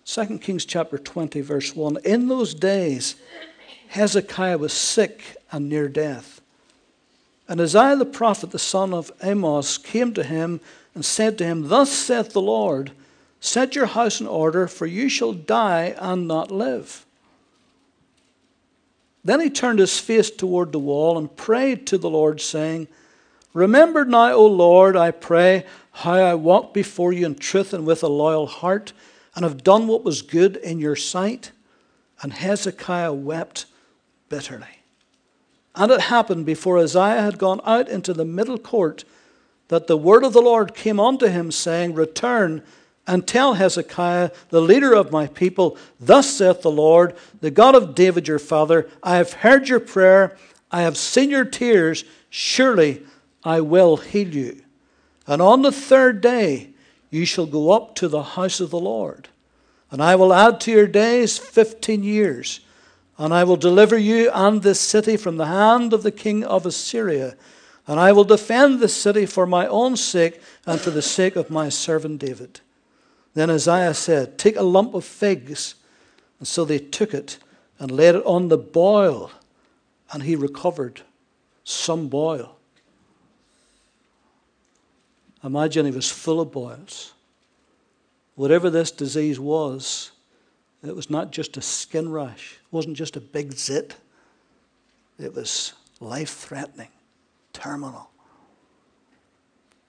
2 0.04 0.38
Kings 0.38 0.64
chapter 0.64 0.99
20, 0.99 1.40
verse 1.40 1.76
1. 1.76 1.99
In 2.04 2.28
those 2.28 2.54
days, 2.54 3.16
Hezekiah 3.88 4.59
was 4.59 4.73
sick 4.73 5.37
and 5.50 5.68
near 5.68 5.88
death. 5.88 6.40
And 7.49 7.61
Isaiah 7.61 7.97
the 7.97 8.04
prophet, 8.04 8.50
the 8.50 8.59
son 8.59 8.94
of 8.94 9.12
Amos, 9.23 9.78
came 9.78 10.12
to 10.14 10.23
him 10.23 10.61
and 10.94 11.04
said 11.04 11.38
to 11.38 11.44
him, 11.44 11.68
Thus 11.68 11.90
saith 11.90 12.32
the 12.32 12.40
Lord, 12.40 12.92
Set 13.40 13.75
your 13.75 13.87
house 13.87 14.21
in 14.21 14.26
order, 14.26 14.66
for 14.66 14.87
you 14.87 15.09
shall 15.09 15.32
die 15.32 15.94
and 15.99 16.28
not 16.28 16.50
live. 16.50 17.04
Then 19.25 19.40
he 19.40 19.50
turned 19.50 19.78
his 19.78 19.99
face 19.99 20.30
toward 20.30 20.73
the 20.73 20.78
wall 20.78 21.18
and 21.18 21.35
prayed 21.37 21.87
to 21.88 21.99
the 21.99 22.11
Lord, 22.11 22.40
saying, 22.40 22.88
Remember 23.52 24.04
now, 24.04 24.32
O 24.32 24.47
Lord, 24.47 24.97
I 24.97 25.11
pray, 25.11 25.66
how 25.90 26.14
I 26.14 26.35
walked 26.35 26.73
before 26.73 27.12
you 27.12 27.26
in 27.26 27.35
truth 27.35 27.75
and 27.75 27.87
with 27.87 28.02
a 28.02 28.09
loyal 28.09 28.47
heart, 28.47 28.92
and 29.35 29.45
have 29.45 29.65
done 29.65 29.87
what 29.87 30.05
was 30.05 30.23
good 30.23 30.57
in 30.57 30.79
your 30.79 30.97
sight. 30.97 31.53
And 32.23 32.33
Hezekiah 32.33 33.12
wept 33.12 33.67
bitterly. 34.29 34.67
And 35.75 35.91
it 35.91 36.03
happened 36.03 36.47
before 36.47 36.79
Isaiah 36.79 37.23
had 37.23 37.39
gone 37.39 37.61
out 37.65 37.89
into 37.89 38.12
the 38.12 38.25
middle 38.25 38.59
court 38.59 39.05
that 39.69 39.87
the 39.87 39.97
word 39.97 40.23
of 40.23 40.35
the 40.35 40.43
Lord 40.43 40.75
came 40.75 41.01
unto 41.01 41.27
him, 41.27 41.51
saying, 41.51 41.95
Return 41.95 42.62
and 43.07 43.27
tell 43.27 43.55
Hezekiah, 43.55 44.31
the 44.51 44.61
leader 44.61 44.93
of 44.93 45.11
my 45.11 45.27
people, 45.27 45.77
Thus 45.99 46.31
saith 46.31 46.62
the 46.62 46.71
Lord, 46.71 47.17
the 47.41 47.51
God 47.51 47.75
of 47.75 47.95
David 47.95 48.29
your 48.29 48.39
father, 48.39 48.89
I 49.03 49.17
have 49.17 49.33
heard 49.33 49.69
your 49.69 49.81
prayer, 49.81 50.37
I 50.71 50.83
have 50.83 50.97
seen 50.97 51.31
your 51.31 51.45
tears, 51.45 52.05
surely 52.31 53.03
I 53.45 53.61
will 53.61 53.97
heal 53.97 54.29
you. 54.29 54.62
And 55.27 55.43
on 55.43 55.62
the 55.62 55.73
third 55.73 56.21
day 56.21 56.72
you 57.12 57.25
shall 57.25 57.47
go 57.47 57.71
up 57.71 57.95
to 57.97 58.09
the 58.09 58.23
house 58.23 58.59
of 58.59 58.71
the 58.71 58.81
Lord, 58.81 59.28
and 59.90 60.02
I 60.02 60.16
will 60.16 60.33
add 60.33 60.61
to 60.62 60.73
your 60.73 60.88
days 60.88 61.38
fifteen 61.38 62.02
years, 62.02 62.61
and 63.19 63.33
I 63.33 63.45
will 63.45 63.57
deliver 63.57 63.97
you 63.97 64.31
and 64.33 64.62
this 64.62 64.81
city 64.81 65.16
from 65.16 65.37
the 65.37 65.47
hand 65.47 65.92
of 65.92 66.02
the 66.02 66.11
king 66.11 66.42
of 66.42 66.66
Assyria. 66.66 67.37
And 67.87 67.99
I 67.99 68.12
will 68.12 68.25
defend 68.25 68.78
this 68.78 68.97
city 68.97 69.26
for 69.26 69.45
my 69.45 69.66
own 69.66 69.97
sake 69.97 70.40
and 70.66 70.81
for 70.81 70.90
the 70.90 71.02
sake 71.02 71.35
of 71.35 71.50
my 71.50 71.69
servant 71.69 72.21
David. 72.21 72.61
Then 73.35 73.50
Isaiah 73.50 73.92
said, 73.92 74.38
Take 74.38 74.57
a 74.57 74.62
lump 74.62 74.95
of 74.95 75.04
figs. 75.04 75.75
And 76.38 76.47
so 76.47 76.64
they 76.64 76.78
took 76.78 77.12
it 77.12 77.38
and 77.78 77.90
laid 77.90 78.14
it 78.14 78.25
on 78.25 78.49
the 78.49 78.59
boil, 78.59 79.33
and 80.12 80.23
he 80.23 80.37
recovered 80.37 81.02
some 81.64 82.09
boil. 82.09 82.57
Imagine 85.45 85.87
he 85.87 85.93
was 85.93 86.11
full 86.11 86.41
of 86.41 86.53
boils. 86.53 87.13
Whatever 88.35 88.71
this 88.71 88.91
disease 88.91 89.39
was, 89.39 90.13
it 90.83 90.97
was 90.97 91.11
not 91.11 91.31
just 91.31 91.57
a 91.57 91.63
skin 91.63 92.11
rash, 92.11 92.59
it 92.61 92.73
wasn't 92.73 92.97
just 92.97 93.17
a 93.17 93.21
big 93.21 93.53
zit, 93.53 93.97
it 95.19 95.35
was 95.35 95.75
life 96.01 96.35
threatening, 96.35 96.89
terminal. 97.53 98.11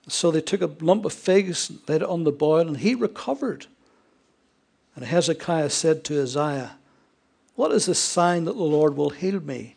So 0.08 0.32
they 0.32 0.42
took 0.42 0.62
a 0.62 0.84
lump 0.84 1.06
of 1.06 1.14
figs, 1.14 1.72
laid 1.88 2.02
it 2.02 2.10
on 2.10 2.26
the 2.26 2.32
boil, 2.32 2.68
and 2.68 2.78
he 2.78 2.94
recovered. 2.94 3.68
And 4.96 5.06
Hezekiah 5.06 5.70
said 5.70 6.04
to 6.06 6.22
Isaiah, 6.22 6.74
What 7.56 7.72
is 7.72 7.86
the 7.86 7.96
sign 7.96 8.46
that 8.46 8.58
the 8.58 8.64
Lord 8.64 8.98
will 8.98 9.12
heal 9.12 9.40
me, 9.40 9.76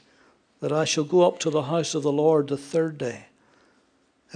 that 0.61 0.73
I 0.73 0.85
shall 0.85 1.05
go 1.05 1.27
up 1.27 1.39
to 1.41 1.51
the 1.51 1.63
house 1.63 1.95
of 1.95 2.03
the 2.03 2.13
Lord 2.13 2.49
the 2.49 2.57
third 2.57 2.99
day? 2.99 3.27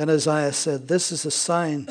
And 0.00 0.10
Isaiah 0.10 0.54
said, 0.54 0.88
This 0.88 1.12
is 1.12 1.26
a 1.26 1.30
sign 1.30 1.86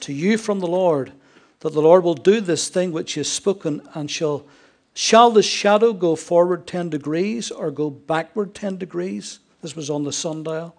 to 0.00 0.12
you 0.12 0.36
from 0.36 0.60
the 0.60 0.66
Lord, 0.66 1.12
that 1.60 1.72
the 1.72 1.80
Lord 1.80 2.04
will 2.04 2.12
do 2.12 2.42
this 2.42 2.68
thing 2.68 2.92
which 2.92 3.14
he 3.14 3.20
has 3.20 3.32
spoken, 3.32 3.80
and 3.94 4.10
shall 4.10 4.44
shall 4.92 5.30
the 5.30 5.42
shadow 5.42 5.94
go 5.94 6.14
forward 6.14 6.66
ten 6.66 6.90
degrees 6.90 7.50
or 7.50 7.70
go 7.70 7.88
backward 7.88 8.54
ten 8.54 8.76
degrees? 8.76 9.38
This 9.62 9.74
was 9.74 9.88
on 9.88 10.04
the 10.04 10.12
sundial. 10.12 10.76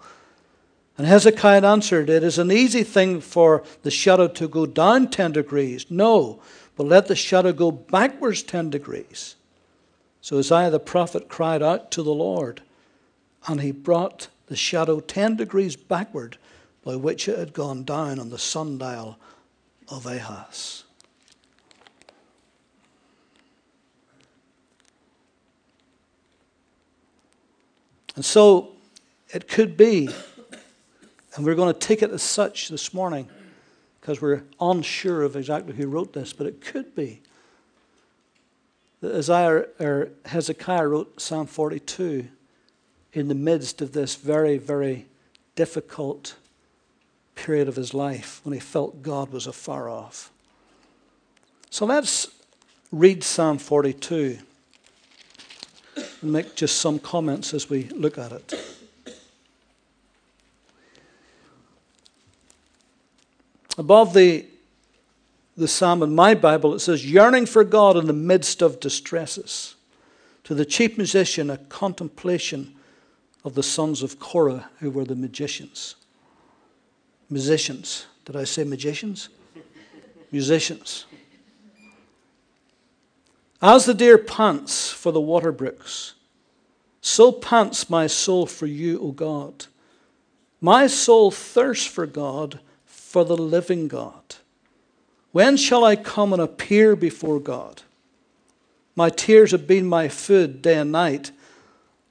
And 0.96 1.08
Hezekiah 1.08 1.66
answered, 1.66 2.08
It 2.08 2.24
is 2.24 2.38
an 2.38 2.52
easy 2.52 2.84
thing 2.84 3.20
for 3.20 3.64
the 3.82 3.90
shadow 3.90 4.28
to 4.28 4.48
go 4.48 4.68
down 4.68 5.10
10 5.10 5.32
degrees. 5.32 5.90
No, 5.90 6.40
but 6.76 6.86
let 6.86 7.08
the 7.08 7.16
shadow 7.16 7.52
go 7.52 7.72
backwards 7.72 8.44
10 8.44 8.70
degrees. 8.70 9.36
So 10.22 10.38
Isaiah 10.38 10.70
the 10.70 10.80
prophet 10.80 11.30
cried 11.30 11.64
out 11.64 11.90
to 11.92 12.04
the 12.04 12.14
Lord, 12.14 12.62
and 13.48 13.62
he 13.62 13.72
brought 13.72 14.28
the 14.46 14.56
shadow 14.56 15.00
10 15.00 15.36
degrees 15.36 15.76
backward, 15.76 16.38
by 16.86 16.96
which 16.96 17.28
it 17.28 17.38
had 17.38 17.52
gone 17.52 17.84
down 17.84 18.20
on 18.20 18.30
the 18.30 18.38
sundial 18.38 19.18
of 19.90 20.06
Ahaz. 20.06 20.84
And 28.16 28.24
so 28.24 28.70
it 29.34 29.50
could 29.50 29.76
be 29.76 30.08
and 31.36 31.46
we're 31.46 31.56
going 31.56 31.74
to 31.74 31.80
take 31.80 32.02
it 32.02 32.12
as 32.12 32.24
such 32.24 32.70
this 32.70 32.94
morning 32.94 33.28
because 34.00 34.22
we're 34.22 34.44
unsure 34.62 35.24
of 35.24 35.36
exactly 35.36 35.74
who 35.74 35.88
wrote 35.88 36.14
this, 36.14 36.32
but 36.32 36.48
it 36.48 36.62
could 36.62 36.96
be 36.96 37.22
that 39.02 39.14
Isaiah 39.14 39.66
or 39.80 40.10
Hezekiah 40.26 40.88
wrote 40.88 41.20
Psalm 41.20 41.48
42 41.48 42.28
in 43.12 43.28
the 43.28 43.36
midst 43.36 43.82
of 43.82 43.92
this 43.92 44.16
very, 44.16 44.58
very 44.58 45.08
difficult 45.56 46.36
period 47.36 47.68
of 47.68 47.76
his 47.76 47.94
life 47.94 48.42
when 48.44 48.54
he 48.54 48.60
felt 48.60 49.02
God 49.04 49.32
was 49.32 49.46
afar 49.46 49.90
off. 49.90 50.32
So 51.70 51.86
let's 51.86 52.28
read 52.92 53.24
Psalm 53.24 53.58
42 53.58 54.40
and 56.22 56.32
make 56.32 56.56
just 56.56 56.78
some 56.78 57.00
comments 57.00 57.54
as 57.54 57.70
we 57.70 57.84
look 57.90 58.18
at 58.18 58.32
it. 58.32 58.54
Above 63.78 64.14
the, 64.14 64.46
the 65.58 65.68
psalm 65.68 66.02
in 66.02 66.16
my 66.16 66.34
Bible, 66.34 66.74
it 66.74 66.80
says, 66.80 67.10
Yearning 67.10 67.46
for 67.46 67.64
God 67.64 67.98
in 67.98 68.08
the 68.08 68.14
midst 68.14 68.62
of 68.62 68.80
distresses. 68.80 69.76
To 70.46 70.54
the 70.54 70.66
chief 70.66 70.98
musician, 70.98 71.50
a 71.50 71.58
contemplation 71.58 72.74
of 73.44 73.56
the 73.56 73.64
sons 73.64 74.02
of 74.02 74.20
Korah, 74.20 74.70
who 74.80 74.90
were 74.90 75.04
the 75.04 75.16
magicians. 75.16 75.96
Musicians. 77.30 78.06
Did 78.26 78.36
I 78.36 78.44
say 78.44 78.64
magicians? 78.64 79.30
Musicians. 80.32 81.06
As 83.62 83.86
the 83.86 83.94
deer 83.94 84.18
pants 84.18 84.92
for 84.92 85.12
the 85.12 85.22
water 85.22 85.52
brooks, 85.52 86.14
so 87.02 87.32
pants 87.32 87.90
my 87.90 88.08
soul 88.08 88.46
for 88.46 88.66
you, 88.66 89.00
O 89.00 89.12
God. 89.12 89.68
My 90.60 90.88
soul 90.88 91.30
thirsts 91.30 91.86
for 91.86 92.08
God 92.08 92.60
for 92.86 93.24
the 93.24 93.38
living 93.38 93.88
God. 93.88 94.38
When 95.32 95.58
shall 95.58 95.84
I 95.84 95.96
come 95.96 96.34
and 96.34 96.42
appear 96.42 96.96
before 96.96 97.40
God? 97.40 97.84
My 98.96 99.10
tears 99.10 99.52
have 99.52 99.68
been 99.68 99.86
my 99.86 100.08
food 100.08 100.62
day 100.62 100.78
and 100.78 100.92
night, 100.92 101.32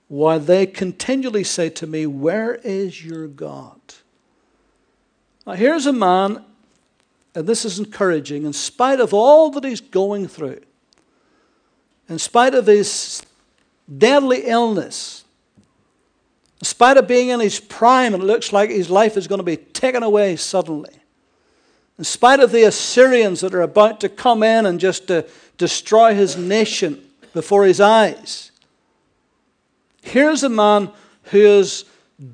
while 0.08 0.38
they 0.38 0.66
continually 0.66 1.42
say 1.42 1.70
to 1.70 1.86
me, 1.86 2.06
Where 2.06 2.56
is 2.56 3.04
your 3.04 3.26
God? 3.26 3.80
Now, 5.46 5.52
here's 5.52 5.86
a 5.86 5.92
man, 5.92 6.42
and 7.34 7.46
this 7.46 7.64
is 7.64 7.78
encouraging, 7.78 8.44
in 8.44 8.52
spite 8.52 9.00
of 9.00 9.12
all 9.12 9.50
that 9.50 9.64
he's 9.64 9.80
going 9.80 10.26
through, 10.26 10.60
in 12.08 12.18
spite 12.18 12.54
of 12.54 12.66
his 12.66 13.22
deadly 13.98 14.44
illness, 14.46 15.24
in 16.60 16.64
spite 16.64 16.96
of 16.96 17.06
being 17.06 17.28
in 17.28 17.40
his 17.40 17.60
prime 17.60 18.14
and 18.14 18.22
it 18.22 18.26
looks 18.26 18.52
like 18.52 18.70
his 18.70 18.88
life 18.88 19.16
is 19.16 19.26
going 19.26 19.38
to 19.38 19.44
be 19.44 19.56
taken 19.56 20.02
away 20.02 20.36
suddenly, 20.36 20.94
in 21.98 22.04
spite 22.04 22.40
of 22.40 22.50
the 22.50 22.64
Assyrians 22.64 23.40
that 23.42 23.54
are 23.54 23.62
about 23.62 24.00
to 24.00 24.08
come 24.08 24.42
in 24.42 24.66
and 24.66 24.80
just 24.80 25.06
to 25.08 25.26
destroy 25.58 26.14
his 26.14 26.36
nation 26.36 27.04
before 27.34 27.64
his 27.64 27.80
eyes, 27.80 28.50
here's 30.02 30.42
a 30.42 30.48
man 30.48 30.90
who 31.24 31.38
is 31.38 31.84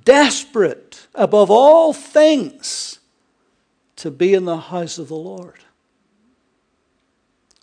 desperate 0.04 1.06
above 1.14 1.50
all 1.50 1.92
things 1.92 2.99
to 4.00 4.10
be 4.10 4.32
in 4.32 4.46
the 4.46 4.56
house 4.56 4.98
of 4.98 5.08
the 5.08 5.14
Lord. 5.14 5.60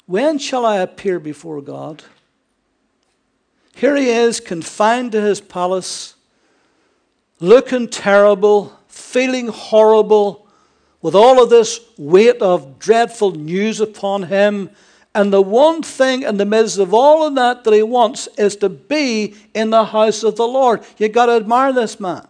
When 0.06 0.38
shall 0.38 0.66
I 0.68 0.78
appear 0.78 1.20
before 1.20 1.62
God? 1.62 2.04
Here 3.76 3.96
he 3.96 4.10
is, 4.10 4.40
confined 4.40 5.12
to 5.14 5.22
his 5.22 5.42
palace, 5.42 6.16
looking 7.40 7.88
terrible, 7.88 8.78
feeling 8.88 9.48
horrible, 9.48 10.48
with 11.02 11.16
all 11.16 11.42
of 11.42 11.50
this 11.50 11.80
weight 11.98 12.40
of 12.42 12.78
dreadful 12.78 13.32
news 13.32 13.82
upon 13.82 14.24
him. 14.24 14.70
And 15.16 15.34
the 15.34 15.42
one 15.42 15.82
thing 15.82 16.22
in 16.22 16.38
the 16.38 16.46
midst 16.46 16.78
of 16.78 16.94
all 16.94 17.26
of 17.26 17.34
that 17.36 17.64
that 17.64 17.74
he 17.74 17.82
wants 17.82 18.28
is 18.38 18.56
to 18.58 18.70
be 18.70 19.36
in 19.56 19.72
the 19.72 19.86
house 19.86 20.22
of 20.22 20.36
the 20.36 20.48
Lord. 20.48 20.84
You've 20.98 21.14
got 21.14 21.28
to 21.28 21.34
admire 21.34 21.74
this 21.74 22.00
man. 22.00 22.28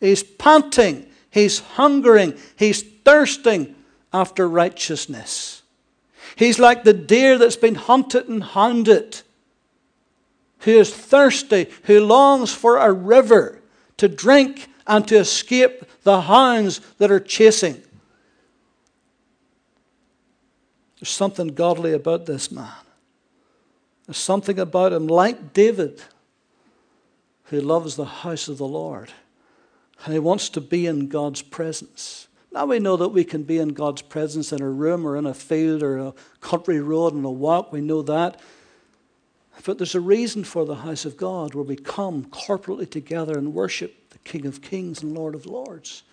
He's 0.00 0.22
panting, 0.22 1.07
he's 1.38 1.60
hungering, 1.60 2.36
he's 2.56 2.82
thirsting 2.82 3.74
after 4.12 4.48
righteousness. 4.48 5.62
He's 6.36 6.58
like 6.58 6.84
the 6.84 6.92
deer 6.92 7.38
that's 7.38 7.56
been 7.56 7.74
hunted 7.74 8.28
and 8.28 8.42
hounded, 8.42 9.22
who 10.60 10.72
is 10.72 10.94
thirsty, 10.94 11.68
who 11.84 12.00
longs 12.00 12.52
for 12.52 12.76
a 12.76 12.92
river 12.92 13.60
to 13.96 14.08
drink 14.08 14.68
and 14.86 15.06
to 15.08 15.16
escape 15.16 15.84
the 16.02 16.22
hounds 16.22 16.80
that 16.98 17.10
are 17.10 17.20
chasing. 17.20 17.82
There's 20.98 21.10
something 21.10 21.48
godly 21.48 21.92
about 21.92 22.26
this 22.26 22.50
man. 22.50 22.72
There's 24.06 24.18
something 24.18 24.58
about 24.58 24.92
him, 24.92 25.06
like 25.06 25.52
David, 25.52 26.02
who 27.44 27.60
loves 27.60 27.96
the 27.96 28.04
house 28.04 28.48
of 28.48 28.58
the 28.58 28.66
Lord. 28.66 29.12
And 30.04 30.12
he 30.12 30.18
wants 30.18 30.48
to 30.50 30.60
be 30.60 30.86
in 30.86 31.08
God's 31.08 31.42
presence. 31.42 32.28
Now 32.52 32.66
we 32.66 32.78
know 32.78 32.96
that 32.96 33.08
we 33.08 33.24
can 33.24 33.42
be 33.42 33.58
in 33.58 33.70
God's 33.70 34.02
presence 34.02 34.52
in 34.52 34.62
a 34.62 34.70
room 34.70 35.06
or 35.06 35.16
in 35.16 35.26
a 35.26 35.34
field 35.34 35.82
or 35.82 35.98
a 35.98 36.14
country 36.40 36.80
road 36.80 37.14
and 37.14 37.24
a 37.24 37.30
walk. 37.30 37.72
We 37.72 37.80
know 37.80 38.02
that. 38.02 38.40
But 39.64 39.78
there's 39.78 39.94
a 39.94 40.00
reason 40.00 40.44
for 40.44 40.64
the 40.64 40.76
house 40.76 41.04
of 41.04 41.16
God 41.16 41.54
where 41.54 41.64
we 41.64 41.76
come 41.76 42.24
corporately 42.26 42.88
together 42.88 43.36
and 43.36 43.52
worship 43.52 44.10
the 44.10 44.18
King 44.18 44.46
of 44.46 44.62
Kings 44.62 45.02
and 45.02 45.14
Lord 45.14 45.34
of 45.34 45.46
Lords. 45.46 46.04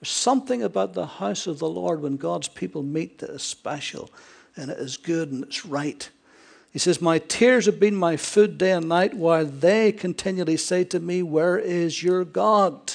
There's 0.00 0.10
something 0.10 0.62
about 0.62 0.94
the 0.94 1.06
house 1.06 1.46
of 1.46 1.58
the 1.58 1.68
Lord 1.68 2.02
when 2.02 2.16
God's 2.16 2.48
people 2.48 2.82
meet 2.82 3.18
that 3.18 3.30
is 3.30 3.42
special 3.42 4.10
and 4.56 4.70
it 4.70 4.78
is 4.78 4.96
good 4.96 5.30
and 5.30 5.44
it's 5.44 5.64
right. 5.64 6.10
He 6.72 6.78
says, 6.78 7.00
My 7.00 7.18
tears 7.18 7.66
have 7.66 7.80
been 7.80 7.96
my 7.96 8.16
food 8.16 8.58
day 8.58 8.72
and 8.72 8.88
night 8.88 9.14
while 9.14 9.44
they 9.44 9.92
continually 9.92 10.56
say 10.56 10.84
to 10.84 11.00
me, 11.00 11.22
Where 11.22 11.58
is 11.58 12.02
your 12.02 12.24
God? 12.24 12.94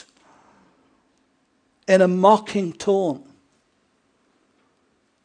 In 1.87 2.01
a 2.01 2.07
mocking 2.07 2.73
tone. 2.73 3.23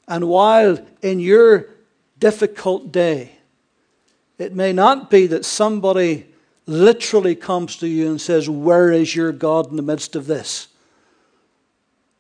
And 0.06 0.28
while 0.28 0.78
in 1.02 1.20
your 1.20 1.66
difficult 2.18 2.92
day, 2.92 3.32
it 4.38 4.54
may 4.54 4.72
not 4.72 5.10
be 5.10 5.26
that 5.28 5.44
somebody 5.44 6.26
literally 6.66 7.34
comes 7.34 7.76
to 7.76 7.86
you 7.86 8.08
and 8.08 8.20
says, 8.20 8.48
Where 8.48 8.90
is 8.90 9.14
your 9.14 9.32
God 9.32 9.70
in 9.70 9.76
the 9.76 9.82
midst 9.82 10.16
of 10.16 10.26
this? 10.26 10.68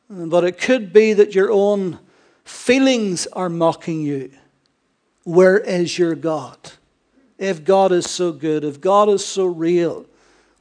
But 0.08 0.44
it 0.44 0.58
could 0.58 0.92
be 0.92 1.12
that 1.12 1.34
your 1.34 1.50
own 1.50 1.98
feelings 2.44 3.26
are 3.28 3.48
mocking 3.48 4.02
you. 4.02 4.30
Where 5.24 5.58
is 5.58 5.98
your 5.98 6.14
God? 6.14 6.58
If 7.38 7.64
God 7.64 7.92
is 7.92 8.10
so 8.10 8.32
good, 8.32 8.64
if 8.64 8.80
God 8.80 9.08
is 9.08 9.24
so 9.24 9.46
real, 9.46 10.04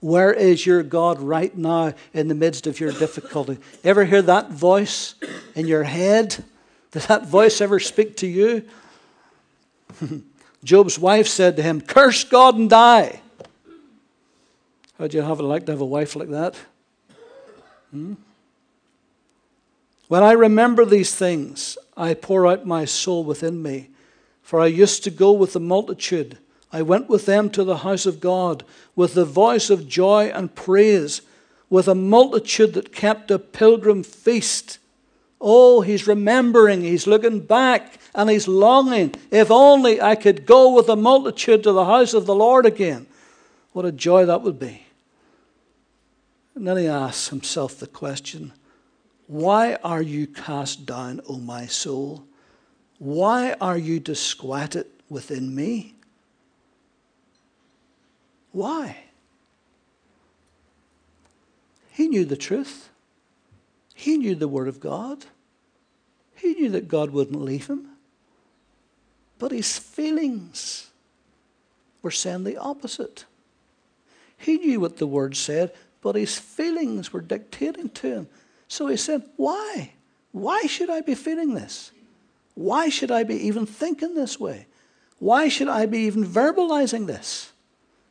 where 0.01 0.31
is 0.31 0.65
your 0.65 0.81
God 0.83 1.19
right 1.19 1.55
now 1.55 1.93
in 2.13 2.27
the 2.27 2.35
midst 2.35 2.67
of 2.67 2.79
your 2.79 2.91
difficulty? 2.91 3.57
Ever 3.83 4.05
hear 4.05 4.21
that 4.21 4.49
voice 4.49 5.15
in 5.55 5.67
your 5.67 5.83
head? 5.83 6.43
Did 6.91 7.03
that 7.03 7.27
voice 7.27 7.59
ever 7.59 7.79
speak 7.79 8.17
to 8.17 8.27
you? 8.27 8.63
Job's 10.63 10.97
wife 10.97 11.27
said 11.27 11.57
to 11.57 11.63
him, 11.63 11.81
Curse 11.81 12.23
God 12.23 12.55
and 12.55 12.69
die. 12.69 13.21
How'd 14.97 15.13
you 15.13 15.21
have 15.21 15.39
it 15.39 15.43
like 15.43 15.65
to 15.65 15.71
have 15.71 15.81
a 15.81 15.85
wife 15.85 16.15
like 16.15 16.29
that? 16.29 16.55
Hmm? 17.91 18.15
When 20.07 20.23
I 20.23 20.31
remember 20.31 20.85
these 20.85 21.15
things, 21.15 21.77
I 21.95 22.13
pour 22.13 22.47
out 22.47 22.65
my 22.65 22.85
soul 22.85 23.23
within 23.23 23.61
me. 23.61 23.89
For 24.41 24.59
I 24.59 24.65
used 24.65 25.03
to 25.03 25.11
go 25.11 25.31
with 25.31 25.53
the 25.53 25.59
multitude 25.59 26.39
I 26.71 26.81
went 26.81 27.09
with 27.09 27.25
them 27.25 27.49
to 27.51 27.63
the 27.63 27.77
house 27.77 28.05
of 28.05 28.19
God 28.19 28.63
with 28.95 29.13
the 29.13 29.25
voice 29.25 29.69
of 29.69 29.87
joy 29.87 30.31
and 30.33 30.53
praise, 30.53 31.21
with 31.69 31.87
a 31.87 31.95
multitude 31.95 32.73
that 32.73 32.93
kept 32.93 33.31
a 33.31 33.39
pilgrim 33.39 34.03
feast. 34.03 34.77
Oh, 35.41 35.81
he's 35.81 36.07
remembering, 36.07 36.81
he's 36.81 37.07
looking 37.07 37.39
back, 37.39 37.99
and 38.13 38.29
he's 38.29 38.47
longing. 38.47 39.15
If 39.31 39.49
only 39.49 40.01
I 40.01 40.15
could 40.15 40.45
go 40.45 40.73
with 40.73 40.87
the 40.87 40.95
multitude 40.95 41.63
to 41.63 41.71
the 41.71 41.85
house 41.85 42.13
of 42.13 42.25
the 42.25 42.35
Lord 42.35 42.65
again. 42.65 43.07
What 43.71 43.85
a 43.85 43.91
joy 43.91 44.25
that 44.25 44.41
would 44.41 44.59
be. 44.59 44.83
And 46.55 46.67
then 46.67 46.77
he 46.77 46.87
asks 46.87 47.29
himself 47.29 47.79
the 47.79 47.87
question 47.87 48.51
Why 49.27 49.75
are 49.75 50.01
you 50.01 50.27
cast 50.27 50.85
down, 50.85 51.21
O 51.27 51.37
my 51.37 51.67
soul? 51.67 52.25
Why 52.97 53.55
are 53.61 53.77
you 53.77 53.99
disquieted 53.99 54.87
within 55.07 55.55
me? 55.55 55.95
Why? 58.51 58.97
He 61.91 62.07
knew 62.07 62.25
the 62.25 62.37
truth. 62.37 62.89
He 63.93 64.17
knew 64.17 64.35
the 64.35 64.47
Word 64.47 64.67
of 64.67 64.79
God. 64.79 65.25
He 66.35 66.53
knew 66.53 66.69
that 66.69 66.87
God 66.87 67.11
wouldn't 67.11 67.41
leave 67.41 67.67
him. 67.67 67.89
But 69.37 69.51
his 69.51 69.77
feelings 69.77 70.89
were 72.01 72.11
saying 72.11 72.45
the 72.45 72.57
opposite. 72.57 73.25
He 74.37 74.57
knew 74.57 74.79
what 74.79 74.97
the 74.97 75.07
Word 75.07 75.35
said, 75.35 75.73
but 76.01 76.15
his 76.15 76.37
feelings 76.37 77.11
were 77.11 77.21
dictating 77.21 77.89
to 77.89 78.07
him. 78.07 78.27
So 78.69 78.87
he 78.87 78.95
said, 78.95 79.23
Why? 79.35 79.91
Why 80.31 80.61
should 80.61 80.89
I 80.89 81.01
be 81.01 81.15
feeling 81.15 81.53
this? 81.53 81.91
Why 82.55 82.89
should 82.89 83.11
I 83.11 83.23
be 83.23 83.35
even 83.47 83.65
thinking 83.65 84.15
this 84.15 84.39
way? 84.39 84.67
Why 85.17 85.49
should 85.49 85.67
I 85.67 85.85
be 85.85 85.99
even 85.99 86.25
verbalizing 86.25 87.07
this? 87.07 87.51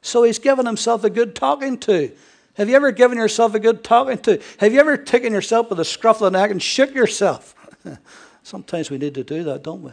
So 0.02 0.22
he's 0.22 0.38
given 0.38 0.66
himself 0.66 1.04
a 1.04 1.10
good 1.10 1.34
talking 1.34 1.78
to. 1.80 2.12
Have 2.54 2.68
you 2.68 2.76
ever 2.76 2.90
given 2.90 3.18
yourself 3.18 3.54
a 3.54 3.60
good 3.60 3.84
talking 3.84 4.18
to? 4.18 4.42
Have 4.58 4.72
you 4.72 4.80
ever 4.80 4.96
taken 4.96 5.32
yourself 5.32 5.70
with 5.70 5.78
a 5.80 5.84
scruff 5.84 6.20
of 6.20 6.32
the 6.32 6.38
neck 6.38 6.50
and 6.50 6.62
shook 6.62 6.94
yourself? 6.94 7.54
Sometimes 8.42 8.90
we 8.90 8.98
need 8.98 9.14
to 9.14 9.24
do 9.24 9.44
that, 9.44 9.62
don't 9.62 9.82
we? 9.82 9.92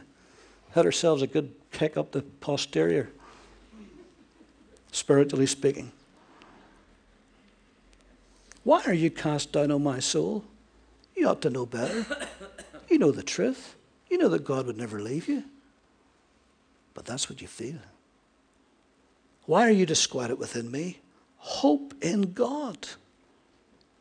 Had 0.71 0.85
ourselves 0.85 1.21
a 1.21 1.27
good 1.27 1.53
kick 1.71 1.95
up 1.95 2.11
the 2.11 2.21
posterior, 2.21 3.09
spiritually 4.91 5.45
speaking. 5.45 5.91
Why 8.63 8.81
are 8.87 8.93
you 8.93 9.11
cast 9.11 9.51
down, 9.51 9.71
O 9.71 9.77
my 9.77 9.99
soul? 9.99 10.43
You 11.15 11.29
ought 11.29 11.41
to 11.43 11.49
know 11.49 11.65
better. 11.65 12.05
You 12.89 12.97
know 12.97 13.11
the 13.11 13.23
truth. 13.23 13.75
You 14.09 14.17
know 14.17 14.29
that 14.29 14.43
God 14.43 14.65
would 14.67 14.77
never 14.77 15.01
leave 15.01 15.27
you. 15.27 15.43
But 16.93 17.05
that's 17.05 17.29
what 17.29 17.41
you 17.41 17.47
feel. 17.47 17.79
Why 19.45 19.67
are 19.67 19.71
you 19.71 19.85
disquieted 19.85 20.39
within 20.39 20.71
me? 20.71 20.99
Hope 21.37 21.93
in 22.01 22.33
God, 22.33 22.87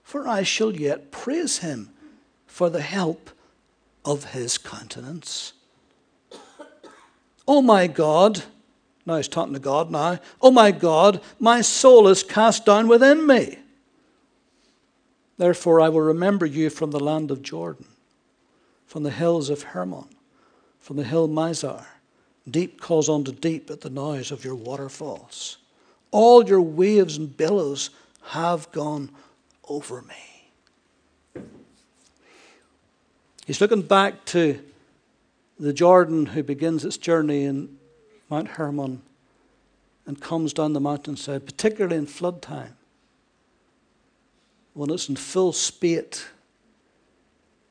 for 0.02 0.26
I 0.26 0.42
shall 0.42 0.74
yet 0.74 1.10
praise 1.10 1.58
him 1.58 1.90
for 2.46 2.70
the 2.70 2.80
help 2.80 3.30
of 4.04 4.32
his 4.32 4.56
countenance. 4.56 5.52
Oh 7.46 7.60
my 7.60 7.86
God, 7.86 8.44
now 9.04 9.16
he's 9.16 9.28
talking 9.28 9.52
to 9.52 9.58
God 9.58 9.90
now. 9.90 10.18
Oh 10.40 10.50
my 10.50 10.70
God, 10.70 11.20
my 11.38 11.60
soul 11.60 12.08
is 12.08 12.22
cast 12.22 12.64
down 12.64 12.88
within 12.88 13.26
me. 13.26 13.58
Therefore, 15.36 15.80
I 15.80 15.90
will 15.90 16.00
remember 16.00 16.46
you 16.46 16.70
from 16.70 16.90
the 16.90 17.00
land 17.00 17.30
of 17.30 17.42
Jordan, 17.42 17.86
from 18.86 19.02
the 19.02 19.10
hills 19.10 19.50
of 19.50 19.62
Hermon, 19.62 20.06
from 20.78 20.96
the 20.96 21.04
hill 21.04 21.28
Mizar 21.28 21.84
Deep 22.50 22.80
calls 22.80 23.08
unto 23.08 23.32
deep 23.32 23.70
at 23.70 23.80
the 23.80 23.90
noise 23.90 24.30
of 24.30 24.44
your 24.44 24.54
waterfalls. 24.54 25.58
All 26.10 26.46
your 26.46 26.60
waves 26.60 27.16
and 27.16 27.34
billows 27.34 27.90
have 28.26 28.70
gone 28.72 29.10
over 29.68 30.02
me. 30.02 31.42
He's 33.46 33.60
looking 33.60 33.82
back 33.82 34.24
to 34.26 34.62
the 35.58 35.72
Jordan 35.72 36.26
who 36.26 36.42
begins 36.42 36.84
its 36.84 36.96
journey 36.96 37.44
in 37.44 37.78
Mount 38.30 38.48
Hermon 38.48 39.02
and 40.06 40.20
comes 40.20 40.52
down 40.52 40.72
the 40.72 40.80
mountainside, 40.80 41.46
particularly 41.46 41.96
in 41.96 42.06
flood 42.06 42.42
time, 42.42 42.76
when 44.74 44.90
it's 44.90 45.08
in 45.08 45.16
full 45.16 45.52
spate 45.52 46.26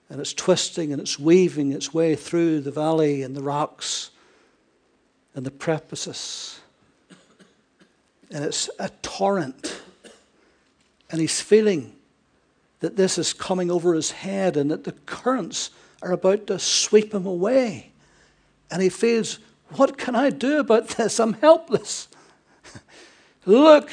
and 0.09 0.19
it's 0.19 0.33
twisting 0.33 0.91
and 0.91 1.01
it's 1.01 1.19
weaving 1.19 1.71
its 1.71 1.93
way 1.93 2.15
through 2.15 2.61
the 2.61 2.71
valley 2.71 3.23
and 3.23 3.35
the 3.35 3.43
rocks 3.43 4.11
and 5.35 5.45
the 5.45 5.51
precipices. 5.51 6.59
And 8.31 8.43
it's 8.43 8.69
a 8.79 8.89
torrent. 9.01 9.81
And 11.09 11.21
he's 11.21 11.39
feeling 11.41 11.95
that 12.79 12.95
this 12.95 13.17
is 13.17 13.33
coming 13.33 13.71
over 13.71 13.93
his 13.93 14.11
head 14.11 14.57
and 14.57 14.71
that 14.71 14.83
the 14.83 14.91
currents 14.91 15.69
are 16.01 16.11
about 16.11 16.47
to 16.47 16.59
sweep 16.59 17.13
him 17.13 17.25
away. 17.25 17.91
and 18.71 18.81
he 18.81 18.89
feels, 18.89 19.39
What 19.75 19.97
can 19.97 20.15
I 20.15 20.29
do 20.29 20.59
about 20.59 20.89
this? 20.89 21.19
I'm 21.19 21.33
helpless. 21.33 22.07
Look, 23.45 23.89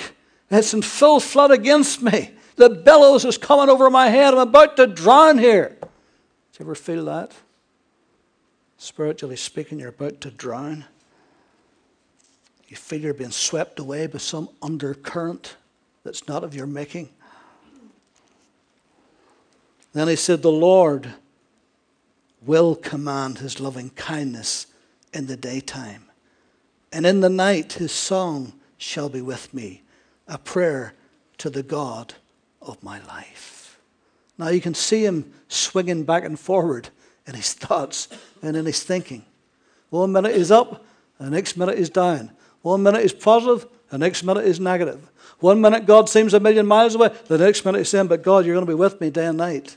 it's 0.51 0.75
in 0.75 0.83
full 0.83 1.21
flood 1.21 1.51
against 1.51 2.03
me. 2.03 2.31
The 2.57 2.71
billows 2.71 3.25
is 3.25 3.39
coming 3.39 3.69
over 3.69 3.89
my 3.91 4.09
head. 4.09 4.35
I'm 4.35 4.41
about 4.41 4.77
to 4.77 4.87
drown 4.87 5.39
here. 5.39 5.77
Do 5.81 5.87
you 6.59 6.65
ever 6.65 6.75
feel 6.75 7.05
that? 7.07 7.33
Spiritually 8.77 9.37
speaking, 9.37 9.79
you're 9.79 9.91
about 9.91 10.21
to 10.23 10.31
drown. 10.31 10.85
You 12.71 12.77
feel 12.77 13.01
you're 13.01 13.15
being 13.15 13.33
swept 13.33 13.81
away 13.81 14.07
by 14.07 14.19
some 14.19 14.49
undercurrent 14.63 15.57
that's 16.05 16.29
not 16.29 16.45
of 16.45 16.55
your 16.55 16.69
making. 16.69 17.11
Then 19.93 20.07
he 20.07 20.15
said, 20.15 20.41
The 20.41 20.53
Lord 20.53 21.15
will 22.41 22.77
command 22.77 23.39
his 23.39 23.59
loving 23.59 23.91
kindness 23.91 24.69
in 25.13 25.27
the 25.27 25.37
daytime, 25.37 26.05
and 26.93 27.05
in 27.05 27.21
the 27.21 27.29
night 27.29 27.75
his 27.75 27.91
song 27.91 28.53
shall 28.79 29.09
be 29.09 29.21
with 29.21 29.53
me, 29.53 29.83
a 30.29 30.39
prayer 30.39 30.95
to 31.39 31.51
the 31.51 31.65
God 31.65 32.15
of 32.63 32.81
my 32.85 33.05
life. 33.07 33.81
Now 34.39 34.49
you 34.49 34.61
can 34.61 34.75
see 34.75 35.05
him 35.05 35.33
swinging 35.49 36.05
back 36.05 36.25
and 36.25 36.39
forward 36.39 36.91
in 37.27 37.35
his 37.35 37.53
thoughts 37.53 38.07
and 38.43 38.57
in 38.57 38.65
his 38.65 38.85
thinking. 38.85 39.25
One 39.91 40.13
minute 40.13 40.37
he's 40.37 40.53
up, 40.53 40.85
the 41.19 41.29
next 41.29 41.57
minute 41.57 41.77
he's 41.77 41.91
down. 41.91 42.31
One 42.63 42.83
minute 42.83 43.03
he's 43.03 43.13
positive, 43.13 43.67
the 43.89 43.99
next 43.99 44.23
minute 44.23 44.47
he's 44.47 44.61
negative. 44.61 45.11
One 45.41 45.61
minute 45.61 45.87
God 45.87 46.09
seems 46.09 46.35
a 46.35 46.41
million 46.41 46.67
miles 46.67 46.95
away, 46.95 47.11
the 47.27 47.39
next 47.39 47.65
minute 47.65 47.79
he's 47.79 47.89
saying, 47.89 48.09
But 48.09 48.23
God, 48.23 48.45
you're 48.45 48.55
going 48.55 48.67
to 48.67 48.71
be 48.71 48.75
with 48.75 49.01
me 49.01 49.11
day 49.11 49.27
and 49.27 49.39
night. 49.39 49.77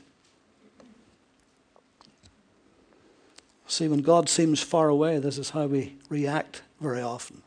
See, 3.66 3.88
when 3.88 4.02
God 4.02 4.28
seems 4.28 4.62
far 4.62 4.88
away, 4.88 5.18
this 5.18 5.38
is 5.38 5.50
how 5.50 5.66
we 5.66 5.96
react 6.08 6.62
very 6.80 7.00
often. 7.00 7.42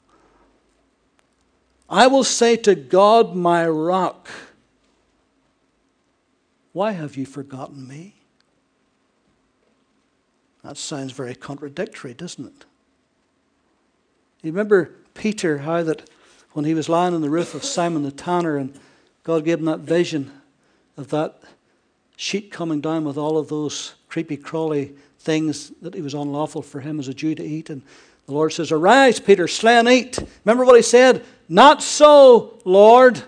I 1.90 2.08
will 2.08 2.24
say 2.24 2.58
to 2.58 2.76
God, 2.76 3.36
my 3.36 3.68
rock, 3.68 4.30
why 6.74 6.92
have 6.92 7.16
you 7.16 7.26
forgotten 7.26 7.88
me? 7.88 8.16
That 10.64 10.76
sounds 10.76 11.14
very 11.14 11.34
contradictory, 11.34 12.14
doesn't 12.14 12.46
it? 12.46 12.66
You 14.44 14.52
remember 14.52 14.92
Peter, 15.18 15.60
how 15.60 15.84
that 15.84 16.10
when 16.54 16.66
he 16.66 16.74
was 16.74 16.90
lying 16.90 17.14
on 17.14 17.22
the 17.22 17.30
roof 17.30 17.54
of 17.54 17.64
Simon 17.64 18.04
the 18.04 18.12
tanner 18.12 18.58
and 18.58 18.78
God 19.24 19.44
gave 19.44 19.60
him 19.60 19.66
that 19.66 19.80
vision 19.80 20.32
of 20.96 21.10
that 21.10 21.42
sheet 22.16 22.52
coming 22.52 22.82
down 22.82 23.04
with 23.04 23.18
all 23.18 23.38
of 23.38 23.50
those 23.50 23.96
creepy 24.08 24.38
crawly 24.38 24.96
things 25.20 25.72
that 25.82 25.96
it 25.96 26.02
was 26.02 26.14
unlawful 26.14 26.62
for 26.62 26.80
him 26.80 27.00
as 27.00 27.08
a 27.08 27.14
Jew 27.14 27.36
to 27.36 27.44
eat. 27.44 27.70
And 27.70 27.82
the 28.26 28.34
Lord 28.34 28.54
says, 28.54 28.72
Arise, 28.72 29.20
Peter, 29.20 29.48
slay 29.48 29.78
and 29.78 29.88
eat. 29.90 30.18
Remember 30.46 30.66
what 30.66 30.76
he 30.76 30.82
said? 30.82 31.26
Not 31.50 31.84
so, 31.84 32.60
Lord. 32.64 33.22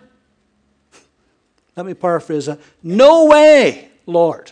Let 1.76 1.86
me 1.86 1.94
paraphrase 1.94 2.48
that. 2.48 2.60
No 2.82 3.26
way, 3.26 3.90
Lord. 4.06 4.52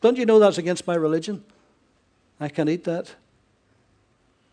Don't 0.00 0.18
you 0.18 0.26
know 0.26 0.38
that's 0.38 0.58
against 0.58 0.86
my 0.86 0.94
religion? 0.94 1.44
I 2.40 2.48
can't 2.48 2.68
eat 2.68 2.84
that. 2.84 3.14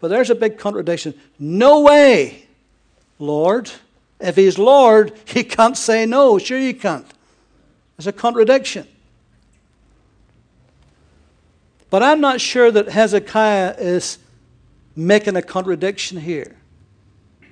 But 0.03 0.09
there's 0.09 0.29
a 0.29 0.35
big 0.35 0.57
contradiction. 0.57 1.13
No 1.39 1.79
way, 1.79 2.45
Lord. 3.19 3.71
If 4.19 4.35
he's 4.35 4.57
Lord, 4.59 5.13
he 5.23 5.45
can't 5.45 5.77
say 5.77 6.05
no. 6.05 6.37
Sure, 6.37 6.59
you 6.59 6.73
can't. 6.73 7.07
There's 7.95 8.07
a 8.07 8.11
contradiction. 8.11 8.85
But 11.89 12.03
I'm 12.03 12.19
not 12.19 12.41
sure 12.41 12.69
that 12.69 12.89
Hezekiah 12.89 13.75
is 13.77 14.17
making 14.93 15.37
a 15.37 15.41
contradiction 15.41 16.17
here. 16.17 16.57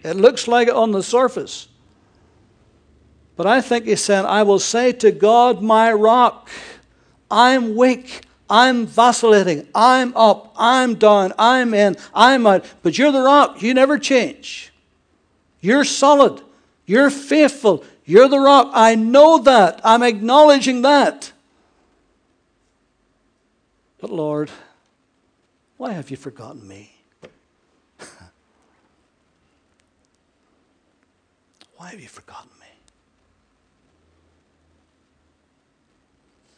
It 0.03 0.17
looks 0.17 0.45
like 0.45 0.67
it 0.67 0.73
on 0.73 0.91
the 0.91 1.03
surface. 1.03 1.69
But 3.37 3.47
I 3.47 3.61
think 3.61 3.85
he's 3.85 4.03
saying, 4.03 4.25
I 4.25 4.43
will 4.43 4.59
say 4.59 4.91
to 4.91 5.13
God, 5.13 5.61
my 5.61 5.93
rock, 5.93 6.49
I'm 7.31 7.77
weak, 7.77 8.23
I'm 8.51 8.85
vacillating, 8.85 9.65
I'm 9.73 10.13
up, 10.17 10.53
I'm 10.57 10.95
down, 10.95 11.31
I'm 11.39 11.73
in, 11.73 11.95
I'm 12.13 12.45
out. 12.45 12.65
But 12.83 12.97
you're 12.97 13.13
the 13.13 13.21
rock, 13.21 13.61
you 13.63 13.73
never 13.73 13.97
change. 13.97 14.73
You're 15.61 15.85
solid, 15.85 16.41
you're 16.85 17.09
faithful, 17.09 17.85
you're 18.03 18.27
the 18.27 18.41
rock. 18.41 18.69
I 18.73 18.95
know 18.95 19.37
that, 19.39 19.79
I'm 19.85 20.03
acknowledging 20.03 20.81
that. 20.81 21.31
But 24.01 24.11
Lord, 24.11 24.51
why 25.77 25.93
have 25.93 26.11
you 26.11 26.17
forgotten 26.17 26.67
me? 26.67 26.91
why 31.77 31.91
have 31.91 32.01
you 32.01 32.09
forgotten 32.09 32.51
me? 32.59 32.65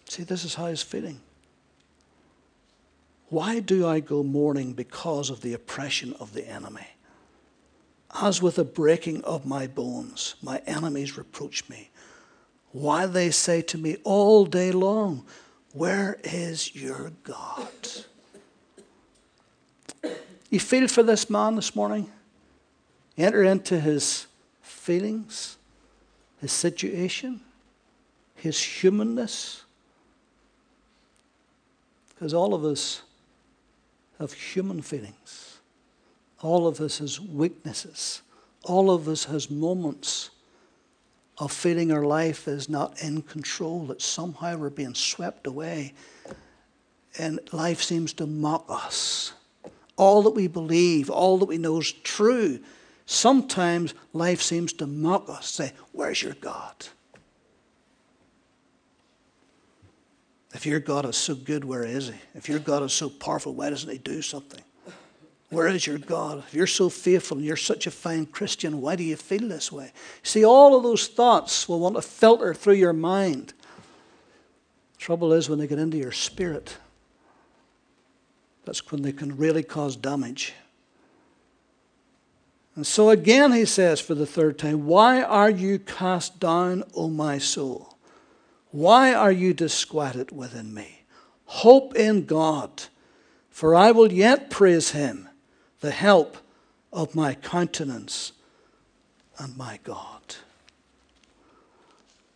See, 0.10 0.23
this 0.23 0.43
is 0.43 0.56
how 0.56 0.69
he's 0.69 0.82
feeling. 0.82 1.19
Why 3.34 3.62
do 3.62 3.88
I 3.88 4.00
go 4.00 4.22
mourning 4.22 4.74
because 4.74 5.32
of 5.32 5.41
the 5.41 5.56
oppression 5.56 6.13
of 6.19 6.34
the 6.34 6.48
enemy? 6.48 6.86
As 8.22 8.43
with 8.43 8.58
the 8.58 8.63
breaking 8.63 9.24
of 9.24 9.43
my 9.43 9.65
bones, 9.65 10.36
my 10.43 10.62
enemies 10.67 11.17
reproach 11.17 11.67
me. 11.67 11.89
Why 12.74 13.08
they 13.08 13.32
say 13.32 13.63
to 13.63 13.78
me 13.80 13.98
all 14.04 14.46
day 14.46 14.72
long, 14.72 15.26
where 15.72 16.19
is 16.24 16.76
your 16.76 17.12
God? 17.24 17.74
You 20.52 20.60
feel 20.60 20.88
for 20.88 21.02
this 21.02 21.28
man 21.28 21.56
this 21.56 21.76
morning? 21.76 22.12
Enter 23.17 23.41
into 23.41 23.80
his 23.80 24.28
feelings, 24.62 25.58
his 26.39 26.52
situation, 26.52 27.41
his 28.36 28.62
humanness. 28.62 29.63
Because 32.10 32.36
all 32.36 32.54
of 32.54 32.63
us 32.63 33.02
have 34.23 34.33
human 34.33 34.81
feelings. 34.81 35.59
All 36.41 36.67
of 36.67 36.79
us 36.79 36.99
has 36.99 37.19
weaknesses. 37.19 38.21
All 38.63 38.89
of 38.89 39.07
us 39.07 39.25
has 39.25 39.51
moments 39.51 40.29
of 41.38 41.51
feeling 41.51 41.91
our 41.91 42.05
life 42.05 42.47
is 42.47 42.69
not 42.69 43.01
in 43.01 43.21
control, 43.21 43.86
that 43.88 44.01
somehow 44.01 44.57
we're 44.57 44.69
being 44.69 44.95
swept 44.95 45.47
away 45.47 45.93
and 47.17 47.39
life 47.51 47.81
seems 47.81 48.13
to 48.13 48.25
mock 48.25 48.65
us. 48.69 49.33
All 49.95 50.23
that 50.23 50.31
we 50.31 50.47
believe, 50.47 51.09
all 51.09 51.38
that 51.38 51.45
we 51.45 51.57
know 51.57 51.79
is 51.79 51.91
true. 51.91 52.59
Sometimes 53.05 53.93
life 54.13 54.41
seems 54.41 54.73
to 54.73 54.88
mock 54.88 55.29
us, 55.29 55.49
say, 55.49 55.73
Where's 55.91 56.23
your 56.23 56.33
God? 56.33 56.88
If 60.54 60.66
your 60.66 60.80
God 60.80 61.06
is 61.06 61.18
so 61.18 61.34
good, 61.34 61.66
where 61.66 61.84
is 61.84 62.10
he? 62.10 62.16
If 62.36 62.48
your 62.48 62.60
God 62.60 62.84
is 62.84 62.94
so 62.94 63.10
powerful, 63.10 63.54
why 63.56 63.72
doesn't 63.72 63.89
he 63.89 63.98
do 63.98 64.22
something? 64.22 64.62
Where 65.50 65.68
is 65.68 65.86
your 65.86 65.98
God? 65.98 66.39
If 66.48 66.54
you're 66.54 66.68
so 66.68 66.89
faithful 66.89 67.38
and 67.38 67.46
you're 67.46 67.56
such 67.56 67.86
a 67.86 67.92
fine 67.92 68.26
Christian, 68.26 68.82
why 68.82 68.96
do 68.96 69.04
you 69.04 69.16
feel 69.16 69.48
this 69.48 69.72
way? 69.72 69.92
See, 70.24 70.44
all 70.44 70.76
of 70.76 70.84
those 70.84 71.08
thoughts 71.08 71.68
will 71.68 71.80
want 71.80 71.96
to 71.96 72.02
filter 72.02 72.54
through 72.54 72.74
your 72.76 72.94
mind. 72.94 73.54
Trouble 74.98 75.34
is 75.34 75.50
when 75.50 75.60
they 75.60 75.68
get 75.68 75.80
into 75.80 75.98
your 75.98 76.12
spirit. 76.12 76.78
That's 78.66 78.92
when 78.92 79.02
they 79.02 79.12
can 79.12 79.38
really 79.38 79.63
cause 79.63 79.96
damage. 79.96 80.54
And 82.76 82.88
so 82.88 83.10
again, 83.10 83.52
he 83.52 83.66
says 83.66 84.00
for 84.00 84.16
the 84.16 84.26
third 84.26 84.58
time, 84.58 84.88
Why 84.88 85.22
are 85.22 85.50
you 85.50 85.78
cast 85.78 86.39
down, 86.39 86.84
O 86.96 87.10
my 87.10 87.38
soul? 87.38 87.92
Why 88.73 89.13
are 89.13 89.31
you 89.31 89.53
disquieted 89.53 90.31
within 90.31 90.73
me? 90.73 91.03
Hope 91.45 91.95
in 91.95 92.25
God, 92.25 92.86
for 93.51 93.75
I 93.75 93.91
will 93.91 94.12
yet 94.12 94.49
praise 94.49 94.91
him 94.91 95.29
the 95.81 95.91
help 95.91 96.38
of 96.91 97.13
my 97.13 97.36
countenance 97.36 98.31
and 99.38 99.55
my 99.55 99.77
God. 99.83 100.38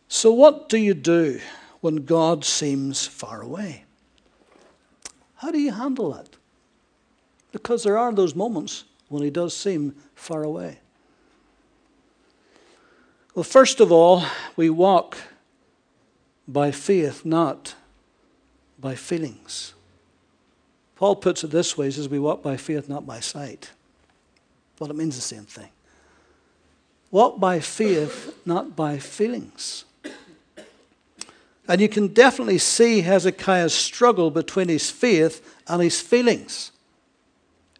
So, 0.07 0.31
what 0.31 0.69
do 0.69 0.77
you 0.77 0.93
do 0.93 1.41
when 1.81 2.05
God 2.05 2.45
seems 2.45 3.07
far 3.07 3.41
away? 3.41 3.85
How 5.37 5.49
do 5.49 5.57
you 5.57 5.71
handle 5.71 6.13
that? 6.13 6.29
Because 7.51 7.81
there 7.81 7.97
are 7.97 8.13
those 8.13 8.35
moments 8.35 8.83
when 9.09 9.23
He 9.23 9.31
does 9.31 9.57
seem 9.57 9.95
far 10.13 10.43
away. 10.43 10.77
Well, 13.33 13.43
first 13.43 13.79
of 13.79 13.91
all, 13.91 14.23
we 14.55 14.69
walk 14.69 15.17
by 16.47 16.71
faith, 16.71 17.25
not 17.25 17.75
by 18.79 18.95
feelings. 18.95 19.73
Paul 20.95 21.15
puts 21.15 21.43
it 21.43 21.51
this 21.51 21.77
way 21.77 21.87
he 21.87 21.91
says, 21.91 22.09
We 22.09 22.19
walk 22.19 22.41
by 22.41 22.57
faith, 22.57 22.89
not 22.89 23.05
by 23.05 23.19
sight. 23.19 23.71
Well, 24.79 24.89
it 24.89 24.95
means 24.95 25.15
the 25.15 25.21
same 25.21 25.43
thing. 25.43 25.69
Walk 27.11 27.39
by 27.39 27.59
faith, 27.59 28.35
not 28.45 28.75
by 28.75 28.97
feelings. 28.97 29.85
And 31.67 31.81
you 31.81 31.89
can 31.89 32.07
definitely 32.07 32.59
see 32.59 33.01
Hezekiah's 33.01 33.73
struggle 33.73 34.31
between 34.31 34.69
his 34.69 34.89
faith 34.89 35.57
and 35.67 35.81
his 35.81 35.99
feelings. 35.99 36.71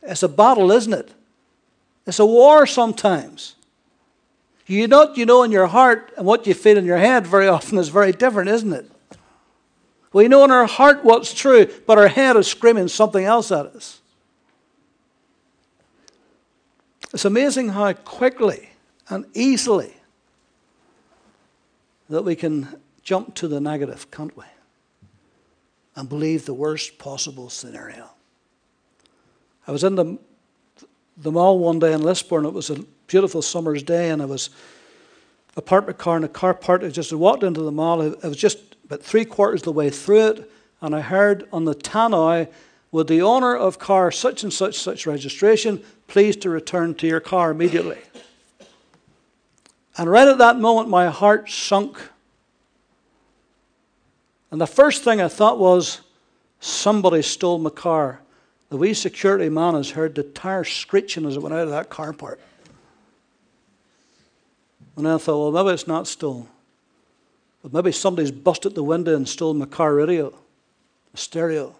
It's 0.01 0.23
a 0.23 0.29
battle, 0.29 0.71
isn't 0.71 0.93
it? 0.93 1.13
It's 2.05 2.19
a 2.19 2.25
war 2.25 2.65
sometimes. 2.65 3.55
You 4.67 4.87
know, 4.87 5.13
you 5.13 5.25
know 5.25 5.43
in 5.43 5.51
your 5.51 5.67
heart 5.67 6.11
and 6.17 6.25
what 6.25 6.45
you 6.45 6.53
feel 6.53 6.77
in 6.77 6.85
your 6.85 6.97
head 6.97 7.25
very 7.25 7.47
often 7.47 7.77
is 7.77 7.87
very 7.87 8.11
different, 8.11 8.49
isn't 8.49 8.73
it? 8.73 8.91
We 10.11 10.27
know 10.27 10.43
in 10.43 10.51
our 10.51 10.65
heart 10.65 11.05
what's 11.05 11.33
true, 11.33 11.69
but 11.85 11.97
our 11.97 12.07
head 12.07 12.35
is 12.35 12.47
screaming 12.47 12.89
something 12.89 13.23
else 13.23 13.51
at 13.51 13.65
us. 13.67 14.01
It's 17.13 17.25
amazing 17.25 17.69
how 17.69 17.93
quickly 17.93 18.69
and 19.09 19.25
easily 19.33 19.93
that 22.09 22.23
we 22.23 22.35
can 22.35 22.81
jump 23.01 23.35
to 23.35 23.47
the 23.47 23.61
negative, 23.61 24.11
can't 24.11 24.35
we? 24.35 24.43
And 25.95 26.09
believe 26.09 26.45
the 26.45 26.53
worst 26.53 26.97
possible 26.97 27.49
scenario. 27.49 28.09
I 29.65 29.71
was 29.71 29.83
in 29.83 29.95
the, 29.95 30.17
the 31.17 31.31
mall 31.31 31.59
one 31.59 31.79
day 31.79 31.93
in 31.93 32.01
Lisburn. 32.01 32.45
It 32.45 32.53
was 32.53 32.69
a 32.69 32.83
beautiful 33.07 33.41
summer's 33.41 33.83
day, 33.83 34.09
and 34.09 34.21
I 34.21 34.25
was 34.25 34.49
a 35.55 35.61
parked 35.61 35.97
car 35.97 36.17
in 36.17 36.23
a 36.23 36.29
car 36.29 36.53
park. 36.53 36.83
I 36.83 36.89
just 36.89 37.11
walked 37.11 37.43
into 37.43 37.61
the 37.61 37.71
mall. 37.71 38.01
I 38.01 38.27
was 38.27 38.37
just 38.37 38.59
about 38.85 39.01
three 39.01 39.25
quarters 39.25 39.61
of 39.61 39.65
the 39.65 39.71
way 39.71 39.89
through 39.89 40.27
it, 40.27 40.51
and 40.81 40.95
I 40.95 41.01
heard 41.01 41.47
on 41.51 41.65
the 41.65 41.75
tannoy, 41.75 42.47
would 42.91 43.07
the 43.07 43.21
owner 43.21 43.55
of 43.55 43.79
car 43.79 44.11
such 44.11 44.43
and 44.43 44.53
such 44.53 44.77
such 44.77 45.05
registration 45.05 45.83
please 46.07 46.37
to 46.37 46.49
return 46.49 46.95
to 46.95 47.07
your 47.07 47.19
car 47.19 47.51
immediately? 47.51 47.97
And 49.97 50.09
right 50.09 50.27
at 50.27 50.37
that 50.37 50.59
moment, 50.59 50.89
my 50.89 51.07
heart 51.07 51.49
sunk. 51.49 51.99
And 54.51 54.61
the 54.61 54.67
first 54.67 55.03
thing 55.03 55.19
I 55.19 55.27
thought 55.27 55.57
was, 55.57 56.01
somebody 56.59 57.21
stole 57.23 57.57
my 57.57 57.71
car. 57.71 58.21
The 58.69 58.77
wee 58.77 58.93
security 58.93 59.49
man 59.49 59.75
has 59.75 59.91
heard 59.91 60.15
the 60.15 60.23
tire 60.23 60.63
screeching 60.63 61.25
as 61.25 61.37
it 61.37 61.41
went 61.41 61.55
out 61.55 61.63
of 61.63 61.69
that 61.69 61.89
car 61.89 62.11
park. 62.11 62.39
And 64.97 65.07
I 65.07 65.17
thought, 65.17 65.53
well, 65.53 65.63
maybe 65.63 65.73
it's 65.73 65.87
not 65.87 66.07
stolen. 66.07 66.47
But 67.61 67.71
maybe 67.71 67.91
somebody's 67.91 68.31
busted 68.31 68.75
the 68.75 68.83
window 68.83 69.15
and 69.15 69.27
stolen 69.27 69.59
my 69.59 69.65
car 69.65 69.93
radio, 69.93 70.33
a 71.13 71.17
stereo. 71.17 71.75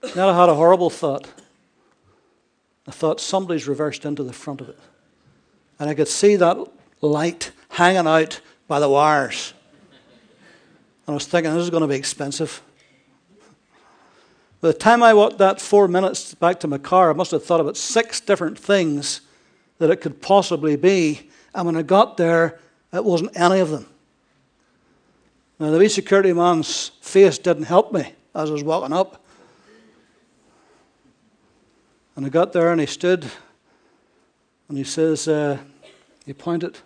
Then 0.00 0.28
I 0.28 0.38
had 0.38 0.48
a 0.48 0.54
horrible 0.54 0.90
thought. 0.90 1.28
I 2.86 2.90
thought 2.90 3.20
somebody's 3.20 3.68
reversed 3.68 4.04
into 4.04 4.22
the 4.22 4.32
front 4.32 4.60
of 4.60 4.68
it. 4.68 4.78
And 5.78 5.90
I 5.90 5.94
could 5.94 6.08
see 6.08 6.36
that 6.36 6.56
light 7.00 7.52
hanging 7.68 8.06
out 8.06 8.40
by 8.68 8.80
the 8.80 8.88
wires. 8.88 9.54
And 11.06 11.12
I 11.12 11.14
was 11.14 11.26
thinking, 11.26 11.52
this 11.52 11.62
is 11.62 11.70
going 11.70 11.82
to 11.82 11.88
be 11.88 11.96
expensive. 11.96 12.62
By 14.62 14.68
the 14.68 14.74
time 14.74 15.02
I 15.02 15.12
walked 15.12 15.38
that 15.38 15.60
four 15.60 15.88
minutes 15.88 16.34
back 16.34 16.60
to 16.60 16.68
my 16.68 16.78
car, 16.78 17.10
I 17.10 17.14
must 17.14 17.32
have 17.32 17.44
thought 17.44 17.60
about 17.60 17.76
six 17.76 18.20
different 18.20 18.56
things 18.56 19.22
that 19.78 19.90
it 19.90 19.96
could 19.96 20.22
possibly 20.22 20.76
be. 20.76 21.28
And 21.52 21.66
when 21.66 21.76
I 21.76 21.82
got 21.82 22.16
there, 22.16 22.60
it 22.92 23.04
wasn't 23.04 23.36
any 23.36 23.58
of 23.58 23.70
them. 23.70 23.88
Now, 25.58 25.72
the 25.72 25.78
wee 25.78 25.88
security 25.88 26.32
man's 26.32 26.92
face 27.00 27.38
didn't 27.38 27.64
help 27.64 27.92
me 27.92 28.12
as 28.36 28.50
I 28.50 28.52
was 28.52 28.62
walking 28.62 28.92
up. 28.92 29.24
And 32.14 32.24
I 32.24 32.28
got 32.28 32.52
there 32.52 32.70
and 32.70 32.80
he 32.80 32.86
stood 32.86 33.26
and 34.68 34.78
he 34.78 34.84
says, 34.84 35.26
uh, 35.26 35.58
he 36.24 36.32
pointed. 36.32 36.78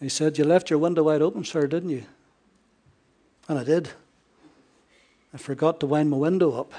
He 0.00 0.10
said, 0.10 0.36
You 0.36 0.44
left 0.44 0.68
your 0.68 0.78
window 0.78 1.04
wide 1.04 1.22
open, 1.22 1.44
sir, 1.44 1.66
didn't 1.66 1.90
you? 1.90 2.04
And 3.48 3.58
I 3.58 3.64
did. 3.64 3.88
I 5.34 5.38
forgot 5.38 5.80
to 5.80 5.86
wind 5.86 6.10
my 6.10 6.16
window 6.16 6.52
up. 6.52 6.72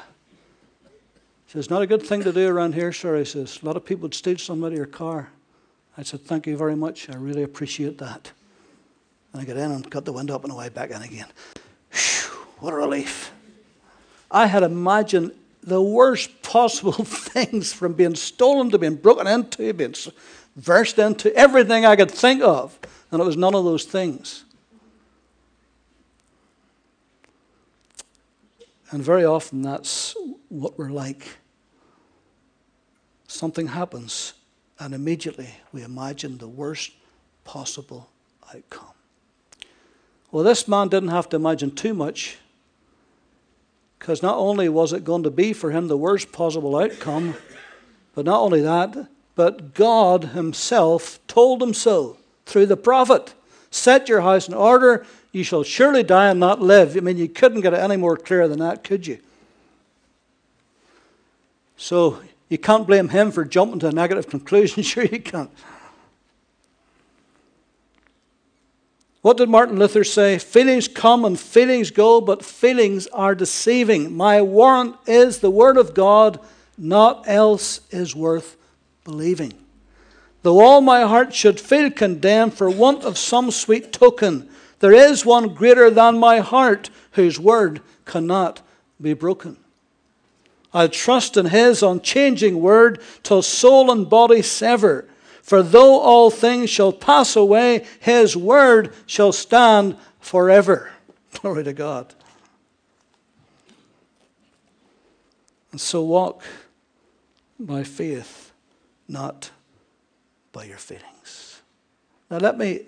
He 1.45 1.53
says, 1.53 1.69
Not 1.69 1.81
a 1.81 1.87
good 1.87 2.03
thing 2.03 2.23
to 2.23 2.31
do 2.31 2.47
around 2.47 2.75
here, 2.75 2.91
sir. 2.91 3.17
He 3.17 3.25
says, 3.25 3.59
A 3.61 3.65
lot 3.65 3.77
of 3.77 3.85
people 3.85 4.03
would 4.03 4.13
steal 4.13 4.37
some 4.37 4.63
out 4.63 4.71
of 4.71 4.77
your 4.77 4.85
car. 4.85 5.29
I 5.97 6.03
said, 6.03 6.21
Thank 6.21 6.47
you 6.47 6.55
very 6.57 6.75
much. 6.75 7.09
I 7.09 7.15
really 7.15 7.43
appreciate 7.43 7.97
that. 7.97 8.31
And 9.31 9.41
I 9.41 9.45
got 9.45 9.57
in 9.57 9.71
and 9.71 9.89
got 9.89 10.05
the 10.05 10.13
window 10.13 10.35
up 10.35 10.43
and 10.43 10.53
away 10.53 10.69
back 10.69 10.91
in 10.91 11.01
again. 11.01 11.27
Whew, 11.91 12.37
what 12.59 12.73
a 12.73 12.75
relief. 12.75 13.31
I 14.29 14.45
had 14.45 14.63
imagined 14.63 15.31
the 15.63 15.81
worst 15.81 16.41
possible 16.43 16.91
things 17.03 17.73
from 17.73 17.93
being 17.93 18.15
stolen 18.15 18.69
to 18.71 18.77
being 18.77 18.95
broken 18.95 19.27
into, 19.27 19.73
being 19.73 19.95
versed 20.55 20.99
into, 20.99 21.35
everything 21.35 21.85
I 21.85 21.95
could 21.95 22.11
think 22.11 22.43
of. 22.43 22.77
And 23.11 23.21
it 23.21 23.25
was 23.25 23.37
none 23.37 23.55
of 23.55 23.63
those 23.63 23.85
things. 23.85 24.43
And 28.93 29.03
very 29.03 29.25
often 29.25 29.63
that's 29.63 30.15
what 30.49 30.77
we're 30.77 30.91
like. 30.91 31.39
Something 33.27 33.69
happens 33.69 34.33
and 34.77 34.93
immediately 34.93 35.49
we 35.71 35.81
imagine 35.81 36.37
the 36.37 36.47
worst 36.47 36.91
possible 37.43 38.11
outcome. 38.55 38.93
Well, 40.31 40.43
this 40.43 40.67
man 40.67 40.89
didn't 40.89 41.09
have 41.09 41.27
to 41.29 41.37
imagine 41.37 41.71
too 41.71 41.95
much 41.95 42.37
because 43.97 44.21
not 44.21 44.37
only 44.37 44.69
was 44.69 44.93
it 44.93 45.03
going 45.03 45.23
to 45.23 45.31
be 45.31 45.53
for 45.53 45.71
him 45.71 45.87
the 45.87 45.97
worst 45.97 46.31
possible 46.31 46.75
outcome, 46.75 47.33
but 48.13 48.25
not 48.25 48.41
only 48.41 48.61
that, 48.61 49.07
but 49.33 49.73
God 49.73 50.23
Himself 50.35 51.19
told 51.25 51.63
him 51.63 51.73
so 51.73 52.17
through 52.45 52.67
the 52.67 52.77
prophet. 52.77 53.33
Set 53.71 54.07
your 54.07 54.21
house 54.21 54.47
in 54.47 54.53
order, 54.53 55.03
you 55.33 55.43
shall 55.43 55.63
surely 55.63 56.03
die 56.03 56.29
and 56.29 56.39
not 56.39 56.61
live. 56.61 56.95
I 56.95 57.01
mean, 57.01 57.17
you 57.17 57.27
couldn't 57.27 57.61
get 57.61 57.73
it 57.73 57.79
any 57.79 57.97
more 57.97 58.15
clear 58.15 58.47
than 58.47 58.59
that, 58.59 58.83
could 58.83 59.05
you? 59.05 59.17
So 61.75 62.21
you 62.49 62.59
can't 62.59 62.87
blame 62.87 63.09
him 63.09 63.31
for 63.31 63.43
jumping 63.43 63.79
to 63.79 63.87
a 63.87 63.91
negative 63.91 64.29
conclusion. 64.29 64.83
Sure, 64.83 65.03
you 65.03 65.19
can't. 65.19 65.49
What 69.23 69.37
did 69.37 69.49
Martin 69.49 69.79
Luther 69.79 70.03
say? 70.03 70.37
Feelings 70.37 70.87
come 70.87 71.25
and 71.25 71.39
feelings 71.39 71.91
go, 71.91 72.21
but 72.21 72.45
feelings 72.45 73.07
are 73.07 73.33
deceiving. 73.33 74.15
My 74.15 74.41
warrant 74.41 74.97
is 75.07 75.39
the 75.39 75.49
Word 75.49 75.77
of 75.77 75.93
God, 75.93 76.39
naught 76.77 77.23
else 77.25 77.81
is 77.89 78.15
worth 78.15 78.57
believing. 79.05 79.53
Though 80.43 80.59
all 80.59 80.81
my 80.81 81.03
heart 81.03 81.33
should 81.33 81.59
feel 81.59 81.89
condemned 81.89 82.53
for 82.53 82.69
want 82.69 83.03
of 83.03 83.17
some 83.17 83.49
sweet 83.49 83.93
token, 83.93 84.49
there 84.83 84.91
is 84.91 85.25
one 85.25 85.53
greater 85.53 85.89
than 85.89 86.19
my 86.19 86.39
heart, 86.39 86.89
whose 87.11 87.39
word 87.39 87.79
cannot 88.03 88.61
be 89.01 89.13
broken. 89.13 89.55
I'll 90.73 90.89
trust 90.89 91.37
in 91.37 91.45
his 91.45 91.81
unchanging 91.81 92.59
word 92.59 93.01
till 93.23 93.41
soul 93.41 93.89
and 93.89 94.09
body 94.09 94.41
sever. 94.41 95.07
For 95.41 95.63
though 95.63 96.01
all 96.01 96.29
things 96.29 96.69
shall 96.69 96.91
pass 96.91 97.37
away, 97.37 97.85
his 98.01 98.35
word 98.35 98.93
shall 99.05 99.31
stand 99.31 99.95
forever. 100.19 100.91
Glory 101.31 101.63
to 101.63 101.71
God. 101.71 102.13
And 105.71 105.79
so 105.79 106.03
walk 106.03 106.43
by 107.57 107.83
faith, 107.83 108.51
not 109.07 109.49
by 110.51 110.65
your 110.65 110.77
feelings. 110.77 111.61
Now, 112.29 112.39
let 112.39 112.57
me 112.57 112.81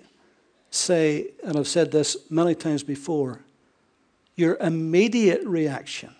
say, 0.76 1.28
and 1.42 1.56
I've 1.56 1.68
said 1.68 1.90
this 1.90 2.16
many 2.30 2.54
times 2.54 2.82
before, 2.82 3.40
your 4.36 4.56
immediate 4.56 5.44
reaction 5.44 6.14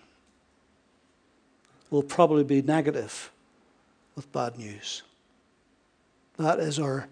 will 1.90 2.02
probably 2.02 2.44
be 2.44 2.62
negative 2.62 3.30
with 4.14 4.30
bad 4.32 4.58
news. 4.58 5.02
That 6.38 6.58
is 6.58 6.78
our 6.78 7.08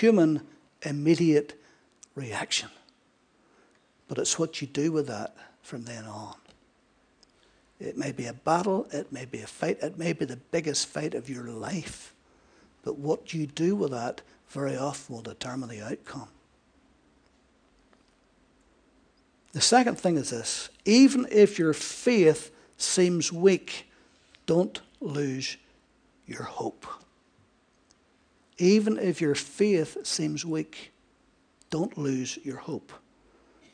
human 0.00 0.42
immediate 0.82 1.60
reaction. 2.14 2.70
But 4.08 4.18
it's 4.18 4.38
what 4.38 4.60
you 4.60 4.66
do 4.66 4.90
with 4.90 5.06
that 5.06 5.36
from 5.62 5.84
then 5.84 6.04
on. 6.06 6.34
It 7.78 7.96
may 7.96 8.10
be 8.10 8.26
a 8.26 8.32
battle, 8.32 8.88
it 8.92 9.12
may 9.12 9.24
be 9.24 9.40
a 9.40 9.46
fight, 9.46 9.78
it 9.82 9.98
may 9.98 10.12
be 10.12 10.24
the 10.24 10.36
biggest 10.36 10.88
fight 10.88 11.14
of 11.14 11.28
your 11.28 11.44
life. 11.44 12.12
But 12.82 12.98
what 12.98 13.32
you 13.34 13.46
do 13.46 13.76
with 13.76 13.92
that 13.92 14.22
very 14.48 14.76
often 14.76 15.14
will 15.14 15.22
determine 15.22 15.68
the 15.68 15.82
outcome. 15.82 16.28
The 19.52 19.60
second 19.60 19.98
thing 19.98 20.16
is 20.16 20.30
this 20.30 20.68
even 20.84 21.26
if 21.30 21.58
your 21.58 21.72
faith 21.72 22.50
seems 22.76 23.32
weak, 23.32 23.90
don't 24.46 24.80
lose 25.00 25.56
your 26.26 26.44
hope. 26.44 26.86
Even 28.58 28.98
if 28.98 29.20
your 29.20 29.34
faith 29.34 30.06
seems 30.06 30.44
weak, 30.44 30.92
don't 31.70 31.96
lose 31.96 32.38
your 32.44 32.56
hope. 32.56 32.92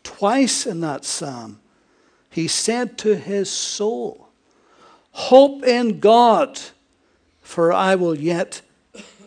Twice 0.03 0.67
in 0.67 0.81
that 0.81 1.05
psalm, 1.05 1.61
he 2.29 2.49
said 2.49 2.99
to 2.99 3.17
his 3.17 3.51
soul, 3.51 4.29
Hope 5.13 5.63
in 5.63 6.01
God, 6.01 6.61
for 7.41 7.73
I 7.73 7.95
will 7.95 8.17
yet 8.17 8.61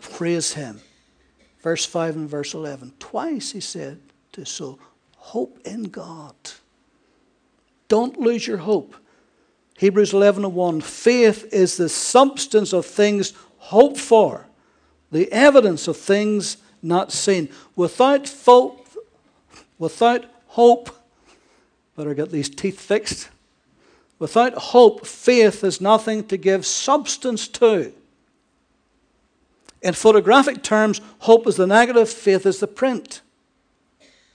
praise 0.00 0.52
him. 0.52 0.80
Verse 1.60 1.84
5 1.84 2.16
and 2.16 2.28
verse 2.28 2.54
11. 2.54 2.92
Twice 2.98 3.52
he 3.52 3.60
said 3.60 3.98
to 4.32 4.42
his 4.42 4.50
soul, 4.50 4.78
Hope 5.28 5.58
in 5.66 5.82
God. 5.82 6.34
Don't 7.88 8.18
lose 8.18 8.46
your 8.46 8.56
hope. 8.56 8.96
Hebrews 9.76 10.14
11 10.14 10.42
and 10.42 10.54
1. 10.54 10.80
Faith 10.80 11.52
is 11.52 11.76
the 11.76 11.90
substance 11.90 12.72
of 12.72 12.86
things 12.86 13.34
hoped 13.58 13.98
for, 13.98 14.46
the 15.12 15.30
evidence 15.30 15.86
of 15.86 15.98
things 15.98 16.56
not 16.80 17.12
seen. 17.12 17.50
Without, 17.76 18.26
fo- 18.26 18.80
without 19.78 20.24
hope, 20.46 20.88
better 21.94 22.14
get 22.14 22.30
these 22.30 22.48
teeth 22.48 22.80
fixed. 22.80 23.28
Without 24.18 24.54
hope, 24.54 25.04
faith 25.06 25.62
is 25.62 25.78
nothing 25.78 26.26
to 26.28 26.38
give 26.38 26.64
substance 26.64 27.48
to. 27.48 27.92
In 29.82 29.92
photographic 29.92 30.62
terms, 30.62 31.02
hope 31.18 31.46
is 31.46 31.56
the 31.56 31.66
negative, 31.66 32.08
faith 32.08 32.46
is 32.46 32.60
the 32.60 32.66
print. 32.66 33.20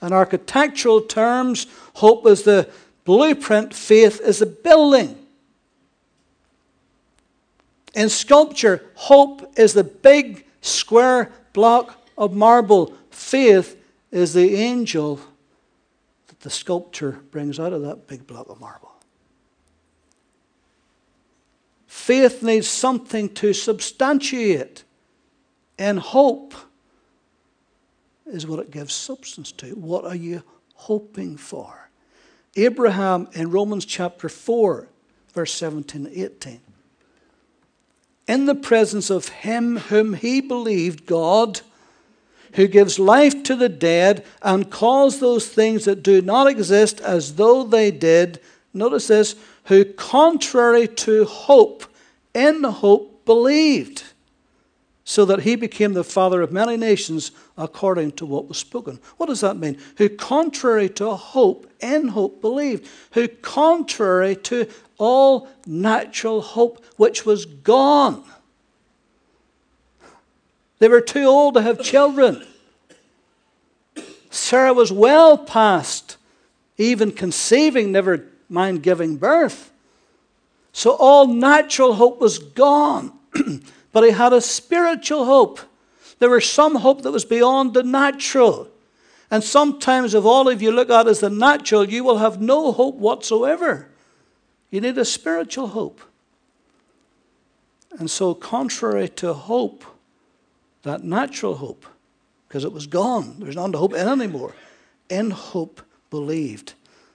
In 0.04 0.12
architectural 0.12 1.00
terms, 1.00 1.66
hope 1.94 2.28
is 2.28 2.44
the 2.44 2.70
blueprint, 3.06 3.74
faith 3.74 4.20
is 4.20 4.40
the 4.40 4.46
building. 4.46 5.18
In 7.96 8.10
sculpture, 8.10 8.84
hope 8.96 9.58
is 9.58 9.74
the 9.74 9.84
big 9.86 10.46
square 10.62 11.32
block 11.54 12.06
of 12.18 12.36
marble. 12.36 12.94
Faith 13.12 13.82
is 14.12 14.34
the 14.34 14.56
angel 14.56 15.22
that 16.28 16.42
the 16.42 16.50
sculptor 16.50 17.14
brings 17.32 17.58
out 17.58 17.72
of 17.72 17.82
that 17.84 18.06
big 18.06 18.28
block 18.28 18.50
of 18.50 18.60
marble. 18.60 18.92
Faith 21.88 22.44
needs 22.44 22.68
something 22.68 23.30
to 23.36 23.54
substantiate, 23.54 24.84
and 25.78 26.00
hope 26.00 26.54
is 28.26 28.48
what 28.48 28.60
it 28.60 28.72
gives 28.72 28.94
substance 28.94 29.52
to. 29.54 29.68
What 29.76 30.06
are 30.06 30.16
you 30.16 30.44
hoping 30.76 31.38
for? 31.38 31.90
Abraham 32.56 33.28
in 33.34 33.52
Romans 33.52 33.86
chapter 33.86 34.30
4, 34.30 34.88
verse 35.34 35.54
17 35.54 36.06
and 36.06 36.16
18 36.16 36.62
in 38.28 38.46
the 38.46 38.56
presence 38.56 39.10
of 39.10 39.28
him 39.30 39.78
whom 39.78 40.14
he 40.14 40.42
believed, 40.42 41.06
God, 41.06 41.62
who 42.54 42.68
gives 42.68 43.00
life 43.00 43.44
to 43.44 43.56
the 43.56 43.70
dead 43.70 44.26
and 44.42 44.72
calls 44.72 45.20
those 45.20 45.48
things 45.48 45.86
that 45.86 46.04
do 46.04 46.22
not 46.22 46.48
exist 46.48 47.02
as 47.02 47.36
though 47.36 47.64
they 47.64 47.92
did. 47.92 48.40
Notice 48.74 49.08
this, 49.08 49.36
who 49.66 49.86
contrary 49.86 50.88
to 50.88 51.26
hope, 51.26 51.86
in 52.34 52.64
hope 52.64 53.26
believed, 53.26 54.04
so 55.06 55.26
that 55.26 55.42
he 55.42 55.56
became 55.56 55.94
the 55.94 56.04
father 56.04 56.42
of 56.42 56.52
many 56.52 56.78
nations 56.78 57.32
according 57.58 58.12
to 58.14 58.26
what 58.26 58.48
was 58.48 58.58
spoken. 58.58 59.00
What 59.18 59.28
does 59.28 59.42
that 59.42 59.58
mean? 59.58 59.78
Who 59.98 60.10
contrary 60.10 60.90
to 60.92 61.14
hope, 61.16 61.70
in 61.82 62.10
hope 62.10 62.40
believed, 62.42 62.88
who 63.12 63.28
contrary 63.28 64.36
to 64.38 64.70
all 64.98 65.50
natural 65.66 66.42
hope 66.42 66.84
which 66.96 67.26
was 67.26 67.46
gone. 67.46 68.24
They 70.80 70.88
were 70.88 71.02
too 71.02 71.26
old 71.26 71.56
to 71.56 71.62
have 71.62 71.82
children. 71.82 72.46
Sarah 74.30 74.74
was 74.74 74.92
well 74.92 75.38
past 75.38 76.18
even 76.78 77.12
conceiving, 77.12 77.92
never 77.92 78.26
mind 78.50 78.84
giving 78.84 79.18
birth. 79.18 79.72
So 80.72 80.92
all 80.92 81.28
natural 81.28 81.94
hope 81.94 82.20
was 82.20 82.40
gone. 82.40 83.14
but 83.94 84.04
he 84.04 84.10
had 84.12 84.34
a 84.34 84.42
spiritual 84.42 85.24
hope. 85.24 85.62
There 86.20 86.30
was 86.30 86.50
some 86.50 86.76
hope 86.76 87.04
that 87.04 87.12
was 87.12 87.24
beyond 87.24 87.74
the 87.74 87.84
natural. 87.84 88.68
And 89.32 89.44
sometimes, 89.44 90.14
if 90.14 90.26
all 90.26 90.50
of 90.50 90.62
you 90.62 90.72
look 90.72 90.90
at 90.90 91.08
as 91.08 91.22
the 91.22 91.30
natural, 91.30 91.90
you 91.90 92.04
will 92.04 92.18
have 92.18 92.42
no 92.42 92.72
hope 92.72 92.96
whatsoever. 92.96 93.88
You 94.70 94.82
need 94.82 94.98
a 94.98 95.06
spiritual 95.06 95.68
hope. 95.68 96.02
And 97.98 98.10
so, 98.10 98.34
contrary 98.34 99.08
to 99.10 99.34
hope, 99.34 99.86
that 100.82 101.04
natural 101.04 101.56
hope, 101.56 101.86
because 102.48 102.66
it 102.66 102.74
was 102.74 102.88
gone, 102.88 103.36
there's 103.40 103.56
none 103.56 103.72
to 103.72 103.78
hope 103.78 103.94
in 103.94 104.08
anymore, 104.08 104.54
in 105.10 105.32
hope 105.32 105.82
believed, 106.10 106.74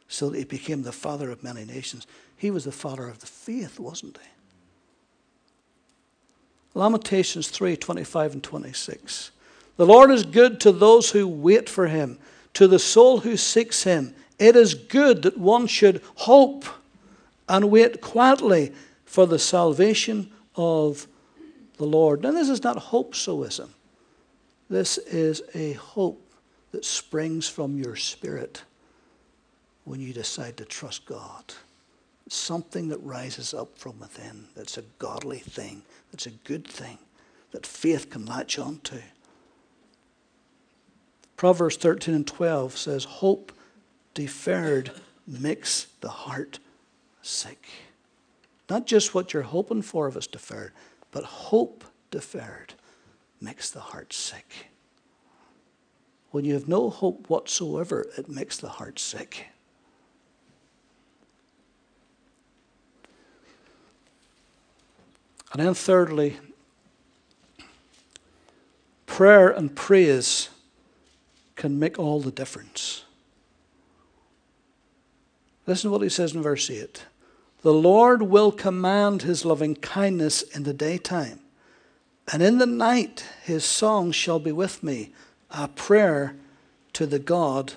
so 0.08 0.30
that 0.30 0.38
he 0.38 0.44
became 0.44 0.82
the 0.82 0.92
father 0.92 1.30
of 1.30 1.42
many 1.42 1.64
nations. 1.64 2.06
He 2.36 2.50
was 2.50 2.64
the 2.64 2.72
father 2.72 3.08
of 3.08 3.18
the 3.18 3.26
faith, 3.26 3.78
wasn't 3.78 4.18
he? 4.18 4.37
Lamentations 6.78 7.48
3 7.48 7.76
25 7.76 8.34
and 8.34 8.42
26. 8.42 9.32
The 9.76 9.86
Lord 9.86 10.10
is 10.12 10.24
good 10.24 10.60
to 10.60 10.72
those 10.72 11.10
who 11.10 11.26
wait 11.26 11.68
for 11.68 11.88
him, 11.88 12.18
to 12.54 12.68
the 12.68 12.78
soul 12.78 13.18
who 13.18 13.36
seeks 13.36 13.82
him. 13.82 14.14
It 14.38 14.54
is 14.54 14.74
good 14.74 15.22
that 15.22 15.36
one 15.36 15.66
should 15.66 16.00
hope 16.14 16.64
and 17.48 17.70
wait 17.70 18.00
quietly 18.00 18.72
for 19.04 19.26
the 19.26 19.38
salvation 19.38 20.30
of 20.54 21.08
the 21.78 21.84
Lord. 21.84 22.22
Now, 22.22 22.30
this 22.30 22.48
is 22.48 22.62
not 22.62 22.76
hope 22.76 23.14
soism. 23.14 23.70
This 24.70 24.98
is 24.98 25.42
a 25.54 25.72
hope 25.72 26.22
that 26.70 26.84
springs 26.84 27.48
from 27.48 27.76
your 27.76 27.96
spirit 27.96 28.62
when 29.84 29.98
you 29.98 30.12
decide 30.12 30.56
to 30.58 30.64
trust 30.64 31.06
God. 31.06 31.54
Something 32.28 32.88
that 32.88 32.98
rises 32.98 33.54
up 33.54 33.76
from 33.78 33.98
within, 33.98 34.44
that's 34.54 34.76
a 34.76 34.82
godly 34.98 35.38
thing, 35.38 35.82
that's 36.10 36.26
a 36.26 36.30
good 36.30 36.66
thing, 36.66 36.98
that 37.52 37.66
faith 37.66 38.10
can 38.10 38.26
latch 38.26 38.58
onto. 38.58 39.00
Proverbs 41.36 41.76
13 41.76 42.14
and 42.14 42.26
12 42.26 42.76
says, 42.76 43.04
Hope 43.04 43.52
deferred 44.14 44.90
makes 45.26 45.86
the 46.00 46.08
heart 46.08 46.58
sick. 47.22 47.68
Not 48.68 48.86
just 48.86 49.14
what 49.14 49.32
you're 49.32 49.42
hoping 49.42 49.82
for 49.82 50.08
it's 50.08 50.26
deferred, 50.26 50.72
but 51.10 51.24
hope 51.24 51.84
deferred 52.10 52.74
makes 53.40 53.70
the 53.70 53.80
heart 53.80 54.12
sick. 54.12 54.66
When 56.30 56.44
you 56.44 56.54
have 56.54 56.68
no 56.68 56.90
hope 56.90 57.30
whatsoever, 57.30 58.06
it 58.18 58.28
makes 58.28 58.58
the 58.58 58.68
heart 58.68 58.98
sick. 58.98 59.46
And 65.52 65.62
then, 65.62 65.74
thirdly, 65.74 66.38
prayer 69.06 69.48
and 69.48 69.74
praise 69.74 70.50
can 71.56 71.78
make 71.78 71.98
all 71.98 72.20
the 72.20 72.30
difference. 72.30 73.04
Listen 75.66 75.88
to 75.88 75.92
what 75.92 76.02
he 76.02 76.08
says 76.08 76.34
in 76.34 76.42
verse 76.42 76.70
8 76.70 77.04
The 77.62 77.72
Lord 77.72 78.22
will 78.22 78.52
command 78.52 79.22
his 79.22 79.44
loving 79.44 79.74
kindness 79.74 80.42
in 80.42 80.62
the 80.62 80.72
daytime, 80.72 81.40
and 82.32 82.42
in 82.42 82.58
the 82.58 82.66
night 82.66 83.24
his 83.42 83.64
song 83.64 84.12
shall 84.12 84.38
be 84.38 84.52
with 84.52 84.82
me, 84.82 85.12
a 85.50 85.68
prayer 85.68 86.36
to 86.92 87.06
the 87.06 87.18
God 87.18 87.74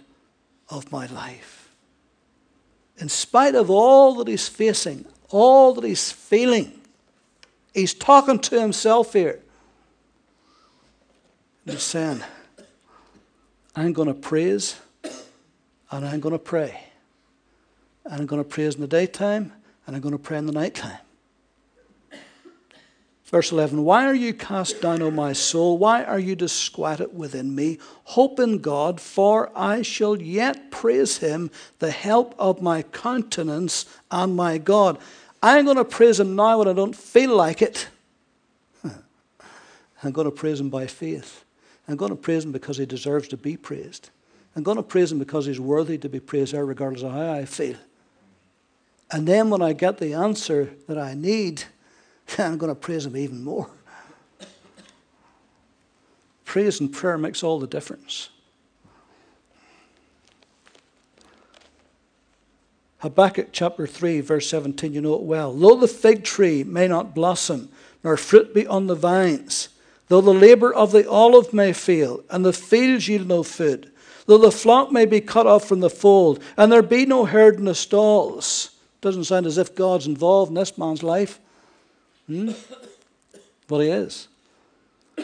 of 0.69 0.91
my 0.91 1.05
life. 1.05 1.69
In 2.97 3.09
spite 3.09 3.55
of 3.55 3.69
all 3.69 4.15
that 4.15 4.27
he's 4.27 4.47
facing, 4.47 5.05
all 5.29 5.73
that 5.73 5.83
he's 5.83 6.11
feeling, 6.11 6.80
he's 7.73 7.93
talking 7.93 8.39
to 8.39 8.59
himself 8.59 9.13
here. 9.13 9.39
He's 11.65 11.83
saying, 11.83 12.21
I'm 13.75 13.93
going 13.93 14.07
to 14.07 14.13
praise 14.13 14.77
and 15.91 16.05
I'm 16.07 16.19
going 16.19 16.33
to 16.33 16.39
pray. 16.39 16.83
And 18.05 18.21
I'm 18.21 18.25
going 18.25 18.43
to 18.43 18.47
praise 18.47 18.75
in 18.75 18.81
the 18.81 18.87
daytime, 18.87 19.53
and 19.85 19.95
I'm 19.95 20.01
going 20.01 20.13
to 20.13 20.17
pray 20.17 20.37
in 20.37 20.47
the 20.47 20.51
nighttime. 20.51 20.97
Verse 23.25 23.51
11 23.51 23.83
Why 23.83 24.05
are 24.05 24.13
you 24.13 24.33
cast 24.33 24.81
down, 24.81 25.01
O 25.01 25.09
my 25.09 25.33
soul? 25.33 25.77
Why 25.77 26.03
are 26.03 26.19
you 26.19 26.35
disquieted 26.35 27.17
within 27.17 27.55
me? 27.55 27.77
Hope 28.03 28.39
in 28.39 28.57
God, 28.57 28.99
for 28.99 29.51
I 29.55 29.83
shall 29.83 30.21
yet 30.21 30.71
praise 30.71 31.19
him, 31.19 31.49
the 31.79 31.91
help 31.91 32.35
of 32.37 32.61
my 32.61 32.81
countenance 32.81 33.85
and 34.09 34.35
my 34.35 34.57
God. 34.57 34.97
I'm 35.43 35.65
going 35.65 35.77
to 35.77 35.85
praise 35.85 36.19
him 36.19 36.35
now 36.35 36.59
when 36.59 36.67
I 36.67 36.73
don't 36.73 36.95
feel 36.95 37.35
like 37.35 37.61
it. 37.61 37.87
I'm 40.03 40.11
going 40.11 40.25
to 40.25 40.31
praise 40.31 40.59
him 40.59 40.69
by 40.69 40.87
faith. 40.87 41.43
I'm 41.87 41.95
going 41.95 42.11
to 42.11 42.15
praise 42.15 42.45
him 42.45 42.51
because 42.51 42.77
he 42.77 42.85
deserves 42.85 43.27
to 43.29 43.37
be 43.37 43.57
praised. 43.57 44.09
I'm 44.55 44.63
going 44.63 44.77
to 44.77 44.83
praise 44.83 45.11
him 45.11 45.19
because 45.19 45.45
he's 45.45 45.59
worthy 45.59 45.97
to 45.97 46.09
be 46.09 46.19
praised, 46.19 46.53
regardless 46.53 47.03
of 47.03 47.11
how 47.11 47.33
I 47.33 47.45
feel. 47.45 47.77
And 49.11 49.27
then 49.27 49.49
when 49.49 49.61
I 49.61 49.73
get 49.73 49.97
the 49.97 50.13
answer 50.13 50.69
that 50.87 50.97
I 50.97 51.13
need, 51.13 51.63
I'm 52.37 52.57
going 52.57 52.73
to 52.73 52.79
praise 52.79 53.05
Him 53.05 53.17
even 53.17 53.43
more. 53.43 53.69
Praise 56.45 56.79
and 56.79 56.91
prayer 56.91 57.17
makes 57.17 57.43
all 57.43 57.59
the 57.59 57.67
difference. 57.67 58.29
Habakkuk 63.01 63.47
chapter 63.51 63.87
3, 63.87 64.21
verse 64.21 64.47
17, 64.49 64.93
you 64.93 65.01
know 65.01 65.15
it 65.15 65.23
well. 65.23 65.53
Though 65.53 65.75
the 65.75 65.87
fig 65.87 66.23
tree 66.23 66.63
may 66.63 66.87
not 66.87 67.15
blossom, 67.15 67.69
nor 68.03 68.15
fruit 68.15 68.53
be 68.53 68.67
on 68.67 68.85
the 68.85 68.95
vines, 68.95 69.69
though 70.07 70.21
the 70.21 70.33
labor 70.33 70.71
of 70.71 70.91
the 70.91 71.09
olive 71.09 71.51
may 71.51 71.73
fail, 71.73 72.23
and 72.29 72.45
the 72.45 72.53
fields 72.53 73.07
yield 73.07 73.27
no 73.27 73.41
food, 73.41 73.91
though 74.27 74.37
the 74.37 74.51
flock 74.51 74.91
may 74.91 75.05
be 75.05 75.19
cut 75.19 75.47
off 75.47 75.65
from 75.65 75.79
the 75.79 75.89
fold, 75.89 76.43
and 76.57 76.71
there 76.71 76.83
be 76.83 77.07
no 77.07 77.25
herd 77.25 77.55
in 77.55 77.65
the 77.65 77.73
stalls, 77.73 78.69
Doesn't 79.01 79.23
sound 79.23 79.47
as 79.47 79.57
if 79.57 79.73
God's 79.73 80.05
involved 80.05 80.49
in 80.49 80.55
this 80.55 80.77
man's 80.77 81.01
life. 81.01 81.39
Hmm? 82.27 82.51
But 83.67 83.79
he 83.79 83.87
is. 83.87 84.27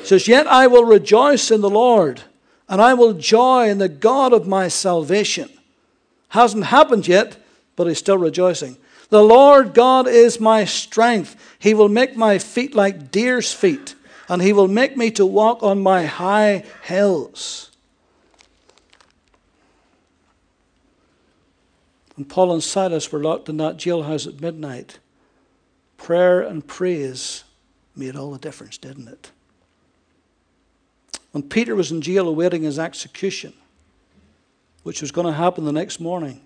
Says, 0.03 0.27
Yet 0.27 0.47
I 0.47 0.65
will 0.65 0.83
rejoice 0.83 1.51
in 1.51 1.61
the 1.61 1.69
Lord, 1.69 2.23
and 2.67 2.81
I 2.81 2.95
will 2.95 3.13
joy 3.13 3.69
in 3.69 3.77
the 3.77 3.87
God 3.87 4.33
of 4.33 4.47
my 4.47 4.67
salvation. 4.67 5.51
Hasn't 6.29 6.65
happened 6.65 7.07
yet, 7.07 7.37
but 7.77 7.87
he's 7.87 7.99
still 7.99 8.17
rejoicing. 8.17 8.75
The 9.09 9.23
Lord 9.23 9.73
God 9.73 10.09
is 10.09 10.41
my 10.41 10.65
strength. 10.65 11.55
He 11.59 11.73
will 11.73 11.87
make 11.87 12.17
my 12.17 12.39
feet 12.39 12.75
like 12.75 13.09
deer's 13.09 13.53
feet, 13.53 13.95
and 14.27 14.41
he 14.41 14.51
will 14.51 14.67
make 14.67 14.97
me 14.97 15.11
to 15.11 15.25
walk 15.25 15.63
on 15.63 15.81
my 15.81 16.03
high 16.05 16.65
hills. 16.83 17.71
When 22.15 22.25
Paul 22.25 22.51
and 22.51 22.63
Silas 22.63 23.09
were 23.11 23.23
locked 23.23 23.47
in 23.47 23.57
that 23.57 23.77
jailhouse 23.77 24.27
at 24.27 24.41
midnight, 24.41 24.99
prayer 25.95 26.41
and 26.41 26.65
praise 26.65 27.43
made 27.95 28.15
all 28.15 28.31
the 28.31 28.39
difference, 28.39 28.77
didn't 28.77 29.07
it? 29.07 29.31
When 31.31 31.43
Peter 31.43 31.75
was 31.75 31.91
in 31.91 32.01
jail 32.01 32.27
awaiting 32.27 32.63
his 32.63 32.79
execution, 32.79 33.53
which 34.81 35.01
was 35.01 35.11
going 35.11 35.27
to 35.27 35.33
happen 35.33 35.65
the 35.65 35.71
next 35.71 35.99
morning, 35.99 36.41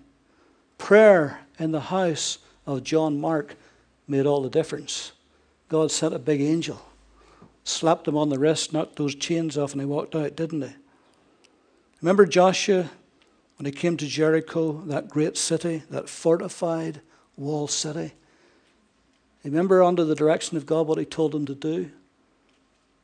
prayer 0.82 1.38
in 1.60 1.70
the 1.70 1.80
house 1.80 2.38
of 2.66 2.82
John 2.82 3.20
Mark 3.20 3.54
made 4.08 4.26
all 4.26 4.42
the 4.42 4.50
difference. 4.50 5.12
God 5.68 5.92
sent 5.92 6.12
a 6.12 6.18
big 6.18 6.40
angel, 6.40 6.84
slapped 7.62 8.08
him 8.08 8.16
on 8.16 8.30
the 8.30 8.38
wrist, 8.38 8.72
knocked 8.72 8.96
those 8.96 9.14
chains 9.14 9.56
off, 9.56 9.70
and 9.72 9.80
he 9.80 9.86
walked 9.86 10.16
out, 10.16 10.34
didn't 10.34 10.62
he? 10.62 10.74
Remember 12.00 12.26
Joshua 12.26 12.90
when 13.56 13.66
he 13.66 13.70
came 13.70 13.96
to 13.96 14.08
Jericho, 14.08 14.82
that 14.86 15.08
great 15.08 15.38
city, 15.38 15.84
that 15.88 16.08
fortified 16.08 17.00
wall 17.36 17.68
city? 17.68 18.14
Remember, 19.44 19.84
under 19.84 20.04
the 20.04 20.16
direction 20.16 20.56
of 20.56 20.66
God, 20.66 20.88
what 20.88 20.98
he 20.98 21.04
told 21.04 21.32
him 21.32 21.46
to 21.46 21.54
do? 21.54 21.92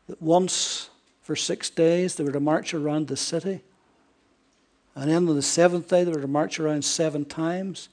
That 0.09 0.21
once 0.21 0.91
for 1.23 1.37
six 1.37 1.71
days 1.71 2.17
they 2.17 2.25
were 2.25 2.33
to 2.33 2.41
march 2.41 2.75
around 2.75 3.07
the 3.07 3.17
city. 3.17 3.63
And 4.99 5.13
then 5.13 5.29
on 5.29 5.37
the 5.37 5.43
seventh 5.43 5.89
day, 5.89 6.03
they 6.03 6.11
were 6.11 6.21
to 6.21 6.27
march 6.27 6.59
around 6.59 6.85
seven 6.85 7.25
times. 7.25 7.89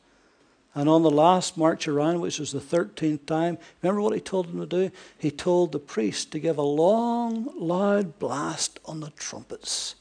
And 0.73 0.89
on 0.89 1.03
the 1.03 1.11
last 1.11 1.55
march 1.55 1.87
around, 1.87 2.19
which 2.19 2.39
was 2.39 2.51
the 2.51 2.59
13th 2.59 3.27
time, 3.27 3.59
remember 3.83 4.01
what 4.01 4.15
he 4.15 4.19
told 4.19 4.47
them 4.47 4.59
to 4.59 4.65
do? 4.65 4.91
He 5.19 5.29
told 5.29 5.71
the 5.71 5.77
priest 5.77 6.31
to 6.31 6.39
give 6.39 6.57
a 6.57 6.63
long, 6.63 7.53
loud 7.59 8.17
blast 8.17 8.79
on 8.85 9.01
the 9.01 9.11
trumpets. 9.11 9.93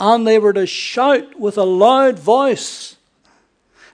And 0.00 0.26
they 0.26 0.40
were 0.40 0.52
to 0.52 0.66
shout 0.66 1.38
with 1.38 1.58
a 1.58 1.62
loud 1.62 2.18
voice. 2.18 2.96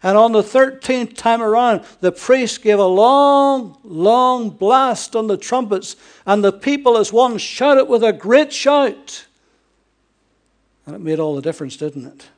And 0.03 0.17
on 0.17 0.33
the 0.33 0.43
13th 0.43 1.19
time 1.19 1.43
around, 1.43 1.85
the 2.01 2.13
priest 2.13 2.63
gave 2.63 2.79
a 2.79 2.87
long, 2.87 3.77
long 3.85 4.49
blast 4.49 5.15
on 5.15 5.27
the 5.27 5.37
trumpets, 5.37 5.97
and 6.25 6.43
the 6.43 6.53
people 6.53 6.97
as 6.97 7.13
one 7.13 7.37
shouted 7.37 7.85
with 7.85 8.03
a 8.03 8.13
great 8.15 8.55
shout. 8.55 9.27
And 10.87 10.97
it 10.97 11.03
made 11.03 11.21
all 11.21 11.37
the 11.37 11.43
difference, 11.43 11.77
didn't 11.77 12.07
it? 12.07 12.29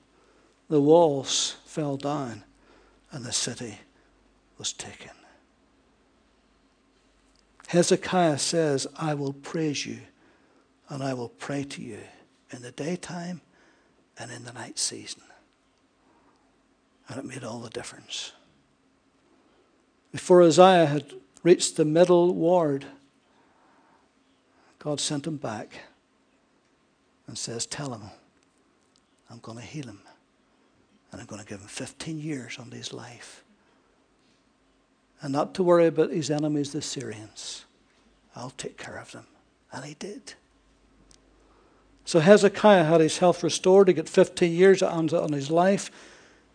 The 0.68 0.80
walls 0.80 1.56
fell 1.64 1.96
down, 1.96 2.44
and 3.12 3.24
the 3.24 3.32
city 3.32 3.78
was 4.58 4.72
taken. 4.72 5.10
Hezekiah 7.68 8.38
says, 8.38 8.86
I 8.96 9.14
will 9.14 9.32
praise 9.32 9.86
you 9.86 9.98
and 10.88 11.02
I 11.02 11.14
will 11.14 11.28
pray 11.28 11.64
to 11.64 11.82
you 11.82 11.98
in 12.50 12.62
the 12.62 12.70
daytime 12.70 13.40
and 14.18 14.30
in 14.30 14.44
the 14.44 14.52
night 14.52 14.78
season. 14.78 15.22
And 17.08 17.18
it 17.18 17.24
made 17.24 17.44
all 17.44 17.58
the 17.58 17.70
difference. 17.70 18.32
Before 20.12 20.42
Isaiah 20.42 20.86
had 20.86 21.12
reached 21.42 21.76
the 21.76 21.84
middle 21.84 22.34
ward, 22.34 22.86
God 24.78 25.00
sent 25.00 25.26
him 25.26 25.36
back 25.36 25.80
and 27.26 27.36
says, 27.36 27.66
Tell 27.66 27.92
him 27.92 28.10
I'm 29.28 29.40
going 29.40 29.58
to 29.58 29.64
heal 29.64 29.86
him. 29.86 30.00
And 31.16 31.22
I'm 31.22 31.28
going 31.28 31.40
to 31.40 31.48
give 31.48 31.62
him 31.62 31.66
15 31.66 32.18
years 32.18 32.58
on 32.58 32.70
his 32.70 32.92
life 32.92 33.42
and 35.22 35.32
not 35.32 35.54
to 35.54 35.62
worry 35.62 35.86
about 35.86 36.10
his 36.10 36.30
enemies, 36.30 36.72
the 36.72 36.82
Syrians. 36.82 37.64
I'll 38.34 38.50
take 38.50 38.76
care 38.76 38.98
of 38.98 39.12
them. 39.12 39.26
And 39.72 39.86
he 39.86 39.94
did. 39.94 40.34
So 42.04 42.20
Hezekiah 42.20 42.84
had 42.84 43.00
his 43.00 43.16
health 43.16 43.42
restored. 43.42 43.88
He 43.88 43.94
got 43.94 44.10
15 44.10 44.52
years 44.52 44.82
on 44.82 45.08
his 45.32 45.50
life. 45.50 45.90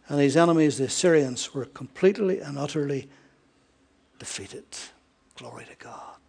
And 0.07 0.21
his 0.21 0.37
enemies, 0.37 0.77
the 0.77 0.89
Syrians, 0.89 1.55
were 1.55 1.65
completely 1.65 2.39
and 2.39 2.59
utterly 2.59 3.09
defeated. 4.19 4.65
Glory 5.37 5.65
to 5.65 5.75
God. 5.83 6.19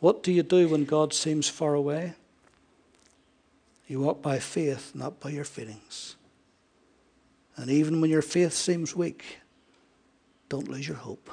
What 0.00 0.22
do 0.22 0.30
you 0.30 0.42
do 0.42 0.68
when 0.68 0.84
God 0.84 1.14
seems 1.14 1.48
far 1.48 1.72
away? 1.72 2.16
You 3.90 3.98
walk 3.98 4.22
by 4.22 4.38
faith, 4.38 4.92
not 4.94 5.18
by 5.18 5.30
your 5.30 5.42
feelings. 5.42 6.14
And 7.56 7.68
even 7.68 8.00
when 8.00 8.08
your 8.08 8.22
faith 8.22 8.52
seems 8.52 8.94
weak, 8.94 9.40
don't 10.48 10.68
lose 10.68 10.86
your 10.86 10.96
hope. 10.96 11.28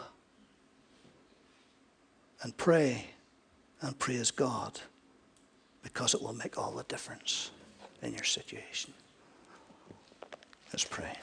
And 2.42 2.58
pray 2.58 3.12
and 3.80 4.00
praise 4.00 4.32
God 4.32 4.80
because 5.84 6.16
it 6.16 6.22
will 6.24 6.34
make 6.34 6.58
all 6.58 6.72
the 6.72 6.82
difference 6.86 7.52
in 8.02 8.14
your 8.14 8.24
situation. 8.24 8.92
Let's 10.74 10.84
pray. 10.84 11.14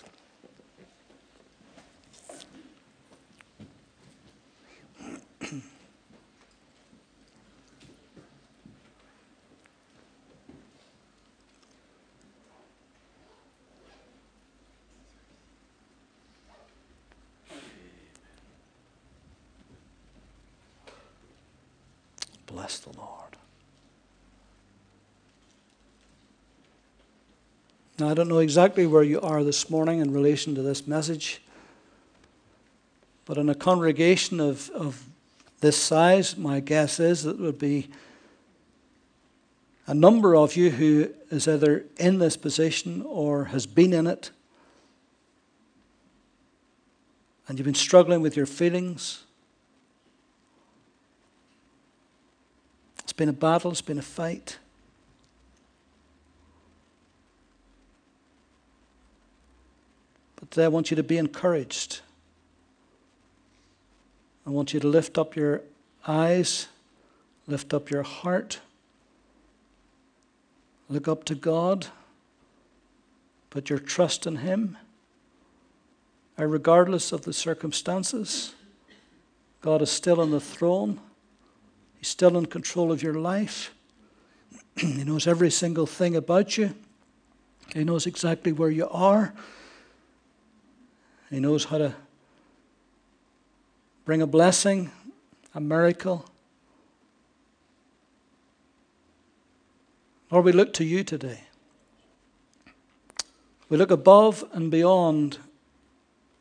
Bless 22.54 22.78
the 22.78 22.96
Lord. 22.96 23.36
Now, 27.98 28.10
I 28.10 28.14
don't 28.14 28.28
know 28.28 28.38
exactly 28.38 28.86
where 28.86 29.02
you 29.02 29.20
are 29.20 29.42
this 29.42 29.68
morning 29.68 29.98
in 29.98 30.12
relation 30.12 30.54
to 30.54 30.62
this 30.62 30.86
message, 30.86 31.42
but 33.24 33.38
in 33.38 33.48
a 33.48 33.56
congregation 33.56 34.38
of, 34.38 34.70
of 34.70 35.02
this 35.62 35.76
size, 35.76 36.36
my 36.36 36.60
guess 36.60 37.00
is 37.00 37.24
that 37.24 37.40
would 37.40 37.58
be 37.58 37.88
a 39.88 39.94
number 39.94 40.36
of 40.36 40.54
you 40.54 40.70
who 40.70 41.12
is 41.30 41.48
either 41.48 41.84
in 41.98 42.20
this 42.20 42.36
position 42.36 43.02
or 43.04 43.46
has 43.46 43.66
been 43.66 43.92
in 43.92 44.06
it, 44.06 44.30
and 47.48 47.58
you've 47.58 47.66
been 47.66 47.74
struggling 47.74 48.22
with 48.22 48.36
your 48.36 48.46
feelings 48.46 49.23
It's 53.14 53.18
been 53.18 53.28
a 53.28 53.32
battle, 53.32 53.70
it's 53.70 53.80
been 53.80 54.00
a 54.00 54.02
fight. 54.02 54.58
But 60.34 60.60
I 60.60 60.66
want 60.66 60.90
you 60.90 60.96
to 60.96 61.04
be 61.04 61.16
encouraged. 61.16 62.00
I 64.44 64.50
want 64.50 64.74
you 64.74 64.80
to 64.80 64.88
lift 64.88 65.16
up 65.16 65.36
your 65.36 65.62
eyes, 66.08 66.66
lift 67.46 67.72
up 67.72 67.88
your 67.88 68.02
heart, 68.02 68.58
look 70.88 71.06
up 71.06 71.22
to 71.26 71.36
God, 71.36 71.86
put 73.50 73.70
your 73.70 73.78
trust 73.78 74.26
in 74.26 74.38
Him. 74.38 74.76
Regardless 76.36 77.12
of 77.12 77.22
the 77.22 77.32
circumstances, 77.32 78.56
God 79.60 79.82
is 79.82 79.90
still 79.92 80.20
on 80.20 80.32
the 80.32 80.40
throne. 80.40 80.98
He's 82.04 82.10
still 82.10 82.36
in 82.36 82.44
control 82.44 82.92
of 82.92 83.02
your 83.02 83.14
life. 83.14 83.74
he 84.76 85.04
knows 85.04 85.26
every 85.26 85.50
single 85.50 85.86
thing 85.86 86.14
about 86.14 86.58
you. 86.58 86.74
He 87.72 87.82
knows 87.82 88.06
exactly 88.06 88.52
where 88.52 88.68
you 88.68 88.86
are. 88.90 89.32
He 91.30 91.40
knows 91.40 91.64
how 91.64 91.78
to 91.78 91.94
bring 94.04 94.20
a 94.20 94.26
blessing, 94.26 94.90
a 95.54 95.60
miracle. 95.62 96.26
Lord, 100.30 100.44
we 100.44 100.52
look 100.52 100.74
to 100.74 100.84
you 100.84 101.04
today. 101.04 101.44
We 103.70 103.78
look 103.78 103.90
above 103.90 104.44
and 104.52 104.70
beyond 104.70 105.38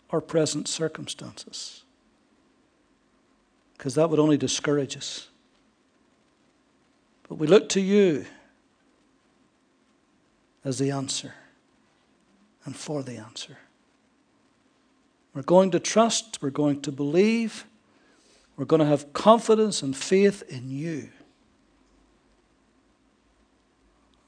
our 0.09 0.20
present 0.20 0.68
circumstances 0.68 1.86
because 3.78 3.95
that 3.95 4.09
would 4.09 4.20
only 4.20 4.36
discourage 4.36 4.97
us. 4.97 5.30
But 7.34 7.39
we 7.39 7.47
look 7.47 7.67
to 7.69 7.81
you 7.81 8.27
as 10.63 10.77
the 10.77 10.91
answer 10.91 11.34
and 12.63 12.75
for 12.75 13.01
the 13.01 13.17
answer. 13.17 13.57
We're 15.34 15.41
going 15.41 15.71
to 15.71 15.79
trust, 15.79 16.43
we're 16.43 16.51
going 16.51 16.81
to 16.81 16.91
believe, 16.91 17.65
we're 18.55 18.65
going 18.65 18.81
to 18.81 18.86
have 18.86 19.13
confidence 19.13 19.81
and 19.81 19.97
faith 19.97 20.43
in 20.47 20.69
you. 20.69 21.09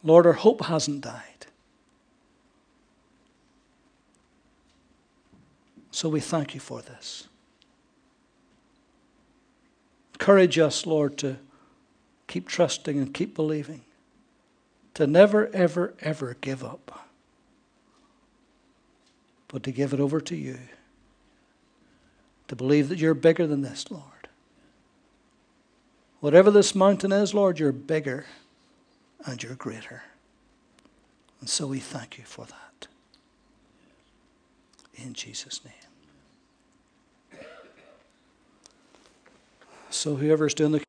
Lord, 0.01 0.26
our 0.26 0.34
hope 0.34 0.66
hasn't 0.66 1.01
died. 1.01 1.45
So 5.91 6.10
we 6.10 6.22
thank 6.22 6.56
you 6.56 6.60
for 6.60 6.82
this. 6.82 7.28
Encourage 10.16 10.58
us, 10.58 10.88
Lord, 10.88 11.20
to 11.20 11.38
keep 12.28 12.47
trusting 12.47 12.97
and 12.97 13.13
keep 13.13 13.36
believing, 13.36 13.82
to 14.93 15.05
never, 15.05 15.49
ever, 15.53 15.93
ever 15.99 16.38
give 16.41 16.63
up, 16.63 17.05
but 19.47 19.63
to 19.63 19.71
give 19.71 19.93
it 19.93 19.99
over 19.99 20.19
to 20.21 20.36
you, 20.36 20.59
to 22.47 22.55
believe 22.55 22.89
that 22.89 22.99
you're 22.99 23.13
bigger 23.13 23.47
than 23.47 23.61
this, 23.61 23.89
Lord. 23.91 24.03
Whatever 26.19 26.49
this 26.49 26.73
mountain 26.73 27.11
is, 27.11 27.34
Lord, 27.34 27.59
you're 27.59 27.71
bigger 27.71 28.26
and 29.26 29.41
you're 29.43 29.55
greater. 29.55 30.03
And 31.39 31.49
so 31.49 31.67
we 31.67 31.80
thank 31.80 32.17
you 32.17 32.23
for 32.23 32.45
that. 32.45 32.88
In 34.95 35.13
Jesus' 35.13 35.61
name. 35.63 35.73
So 39.89 40.15
whoever's 40.15 40.53
doing 40.53 40.71
the 40.71 40.82